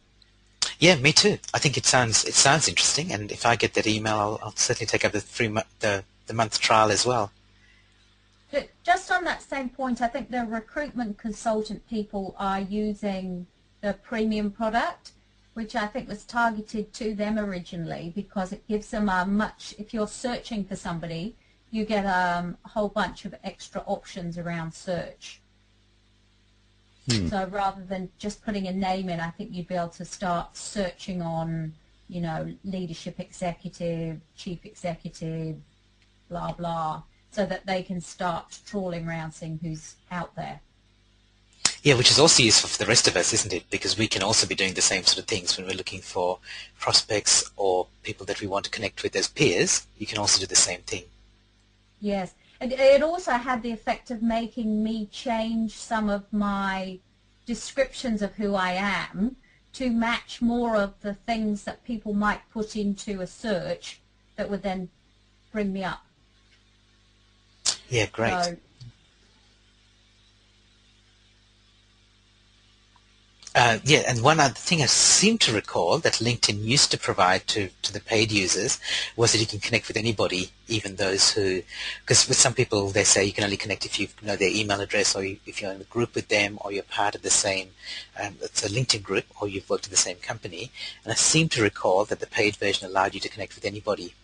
[0.79, 1.37] Yeah, me too.
[1.53, 4.55] I think it sounds it sounds interesting, and if I get that email, I'll, I'll
[4.55, 5.47] certainly take up the three
[5.79, 7.31] the the month trial as well.
[8.83, 13.47] Just on that same point, I think the recruitment consultant people are using
[13.81, 15.11] the premium product,
[15.53, 19.93] which I think was targeted to them originally because it gives them a much, if
[19.93, 21.35] you're searching for somebody,
[21.71, 25.41] you get um, a whole bunch of extra options around search.
[27.09, 27.27] Hmm.
[27.27, 30.55] So rather than just putting a name in, I think you'd be able to start
[30.55, 31.73] searching on,
[32.07, 35.57] you know, leadership executive, chief executive,
[36.29, 37.03] blah, blah
[37.35, 40.61] so that they can start trawling around seeing who's out there.
[41.83, 43.69] Yeah, which is also useful for the rest of us, isn't it?
[43.69, 46.39] Because we can also be doing the same sort of things when we're looking for
[46.79, 49.85] prospects or people that we want to connect with as peers.
[49.97, 51.03] You can also do the same thing.
[51.99, 52.33] Yes.
[52.61, 56.99] And it also had the effect of making me change some of my
[57.45, 59.35] descriptions of who I am
[59.73, 63.99] to match more of the things that people might put into a search
[64.37, 64.87] that would then
[65.51, 66.04] bring me up.
[67.89, 68.43] Yeah, great.
[68.43, 68.57] So,
[73.55, 77.47] Uh, yeah, and one other thing I seem to recall that LinkedIn used to provide
[77.47, 78.81] to, to the paid users
[79.15, 81.63] was that you can connect with anybody, even those who,
[82.01, 84.81] because with some people they say you can only connect if you know their email
[84.81, 87.29] address or you, if you're in a group with them or you're part of the
[87.29, 87.69] same,
[88.21, 90.69] um, it's a LinkedIn group or you've worked at the same company.
[91.05, 94.15] And I seem to recall that the paid version allowed you to connect with anybody.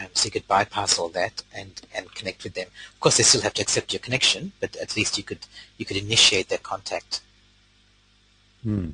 [0.00, 2.68] Um, so you could bypass all that and, and connect with them.
[2.94, 5.46] Of course, they still have to accept your connection, but at least you could
[5.76, 7.20] you could initiate their contact.
[8.62, 8.90] Hmm.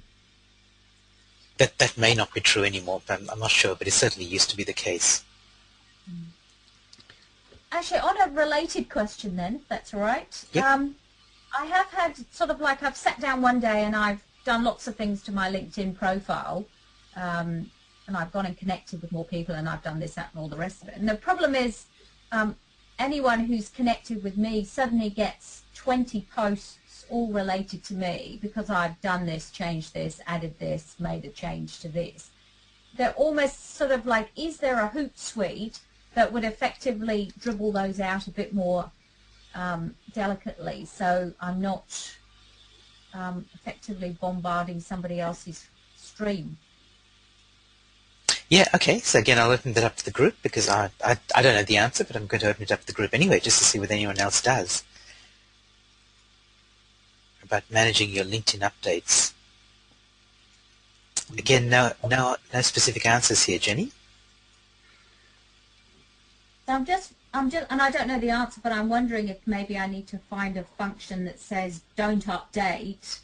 [1.59, 3.75] That that may not be true anymore, but I'm, I'm not sure.
[3.77, 5.23] But it certainly used to be the case.
[7.73, 10.45] Actually, on a related question then, if that's all right.
[10.53, 10.65] Yep.
[10.65, 10.97] Um,
[11.57, 14.87] I have had sort of like I've sat down one day and I've done lots
[14.87, 16.65] of things to my LinkedIn profile,
[17.17, 17.71] um,
[18.07, 20.49] and I've gone and connected with more people, and I've done this, that, and all
[20.49, 20.97] the rest of it.
[20.97, 21.87] And the problem is,
[22.33, 22.57] um,
[22.99, 29.01] anyone who's connected with me suddenly gets 20 posts all related to me because I've
[29.01, 32.31] done this, changed this, added this, made a change to this.
[32.97, 35.81] They're almost sort of like, is there a Hootsuite
[36.15, 38.91] that would effectively dribble those out a bit more
[39.55, 42.17] um, delicately so I'm not
[43.15, 46.57] um, effectively bombarding somebody else's stream?
[48.49, 49.01] Yeah, okay.
[49.01, 51.65] So again, I'll open that up to the group because I, I, I don't know
[51.65, 53.65] the answer, but I'm going to open it up to the group anyway just to
[53.65, 54.85] see what anyone else does
[57.43, 59.33] about managing your LinkedIn updates.
[61.37, 63.91] Again, no, no, no specific answers here, Jenny.
[66.69, 69.79] I'm just, I'm just, and I don't know the answer, but I'm wondering if maybe
[69.79, 73.21] I need to find a function that says don't update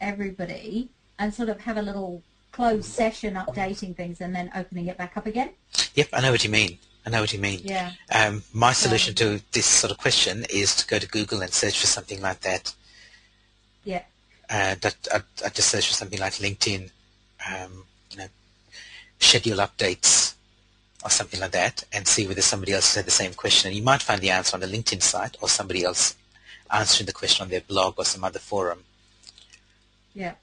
[0.00, 0.88] everybody
[1.18, 2.22] and sort of have a little
[2.54, 5.50] closed session updating things and then opening it back up again.
[5.94, 6.78] Yep, I know what you mean.
[7.04, 7.60] I know what you mean.
[7.64, 7.90] Yeah.
[8.14, 11.78] Um, my solution to this sort of question is to go to Google and search
[11.78, 12.72] for something like that.
[13.84, 14.02] Yeah.
[14.48, 16.90] Uh, that I, I just search for something like LinkedIn,
[17.50, 18.28] um, you know,
[19.18, 20.34] schedule updates
[21.02, 23.68] or something like that, and see whether somebody else has had the same question.
[23.68, 26.14] And you might find the answer on the LinkedIn site, or somebody else
[26.70, 28.84] answering the question on their blog or some other forum.
[30.14, 30.34] Yeah.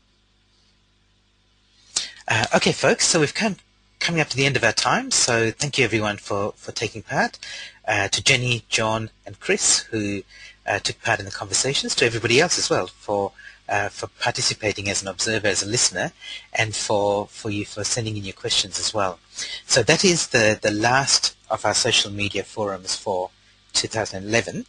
[2.34, 3.57] Uh, okay, folks, so we've come
[3.99, 7.01] coming up to the end of our time, so thank you everyone for, for taking
[7.01, 7.38] part.
[7.86, 10.23] Uh, to Jenny, John, and Chris, who
[10.65, 13.34] uh, took part in the conversations, to everybody else as well for
[13.67, 16.13] uh, for participating as an observer, as a listener,
[16.53, 19.19] and for, for you for sending in your questions as well.
[19.65, 23.32] So that is the, the last of our social media forums for
[23.73, 24.65] 2011,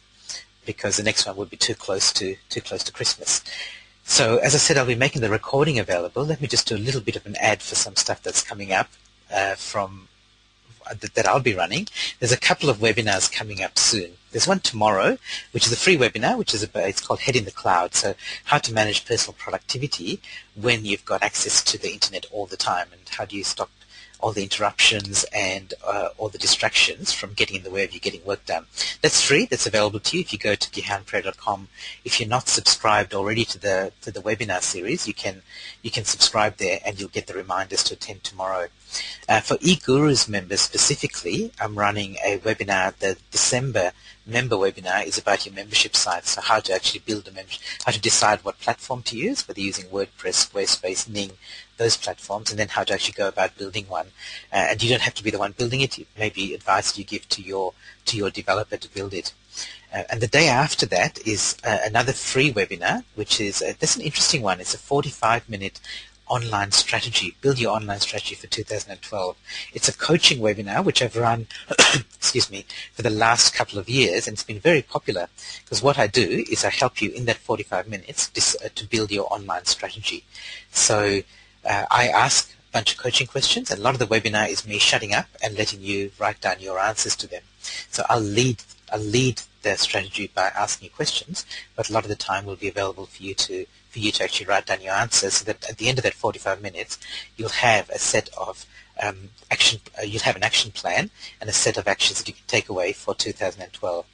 [0.65, 3.41] because the next one would be too close to too close to Christmas.
[4.03, 6.25] So as I said, I'll be making the recording available.
[6.25, 8.71] Let me just do a little bit of an ad for some stuff that's coming
[8.71, 8.89] up
[9.33, 10.07] uh, from
[11.15, 11.87] that I'll be running.
[12.19, 14.11] There's a couple of webinars coming up soon.
[14.31, 15.17] There's one tomorrow,
[15.51, 17.95] which is a free webinar, which is about, it's called Head in the Cloud.
[17.95, 20.19] So how to manage personal productivity
[20.55, 23.69] when you've got access to the internet all the time, and how do you stop
[24.23, 27.99] all the interruptions and uh, all the distractions from getting in the way of you
[27.99, 28.65] getting work done.
[29.01, 29.45] That's free.
[29.45, 31.67] That's available to you if you go to gihanperera.com.
[32.05, 35.41] If you're not subscribed already to the to the webinar series, you can
[35.81, 38.67] you can subscribe there and you'll get the reminders to attend tomorrow.
[39.27, 42.95] Uh, for eGurus members specifically, I'm running a webinar.
[42.95, 43.91] The December
[44.25, 47.91] member webinar is about your membership site, so how to actually build a membership, how
[47.91, 51.31] to decide what platform to use, whether using WordPress, Squarespace, Ning,
[51.77, 54.07] those platforms, and then how to actually go about building one.
[54.51, 55.99] Uh, and you don't have to be the one building it.
[55.99, 57.73] It may be advice you give to your
[58.05, 59.33] to your developer to build it.
[59.93, 63.91] Uh, and the day after that is uh, another free webinar, which is uh, this
[63.91, 64.59] is an interesting one.
[64.59, 65.79] It's a 45-minute
[66.27, 69.37] online strategy, build your online strategy for 2012.
[69.73, 71.47] It's a coaching webinar which I've run,
[72.15, 75.27] excuse me, for the last couple of years, and it's been very popular
[75.63, 79.11] because what I do is I help you in that 45 minutes uh, to build
[79.11, 80.23] your online strategy.
[80.71, 81.21] So
[81.65, 84.67] uh, I ask a bunch of coaching questions, and a lot of the webinar is
[84.67, 87.43] me shutting up and letting you write down your answers to them.
[87.89, 91.45] So I'll lead I'll lead the strategy by asking you questions,
[91.75, 94.23] but a lot of the time will be available for you to for you to
[94.23, 96.97] actually write down your answers so that at the end of that 45 minutes
[97.37, 98.65] you'll have a set of
[99.01, 102.33] um, action, uh, you'll have an action plan and a set of actions that you
[102.33, 104.05] can take away for 2012.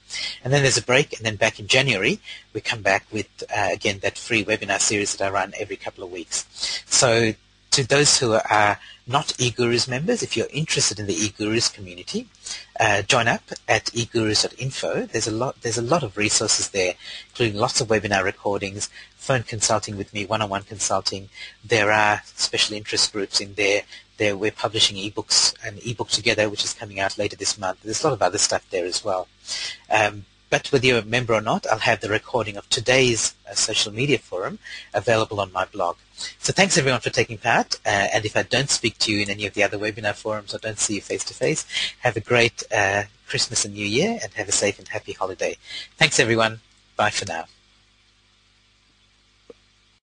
[0.44, 2.20] And then there's a break and then back in January
[2.54, 6.04] we come back with uh, again that free webinar series that I run every couple
[6.04, 6.46] of weeks.
[6.86, 7.34] So
[7.72, 12.28] to those who are not eGurus members, if you're interested in the eGurus community,
[12.80, 15.08] uh, join up at egurus.info.
[15.08, 15.62] There's a lot.
[15.62, 16.94] There's a lot of resources there,
[17.30, 21.30] including lots of webinar recordings, phone consulting with me, one-on-one consulting.
[21.64, 23.82] There are special interest groups in there.
[24.20, 27.80] There we're publishing ebooks, an ebook together, which is coming out later this month.
[27.82, 29.28] There's a lot of other stuff there as well.
[29.90, 33.54] Um, but whether you're a member or not, I'll have the recording of today's uh,
[33.54, 34.60] social media forum
[34.94, 35.98] available on my blog.
[36.40, 37.80] So thanks everyone for taking part.
[37.86, 40.54] Uh, and if I don't speak to you in any of the other webinar forums
[40.54, 41.66] or don't see you face to face,
[42.00, 45.58] have a great uh, Christmas and New Year and have a safe and happy holiday.
[45.98, 46.60] Thanks everyone.
[46.98, 47.46] Bye for now.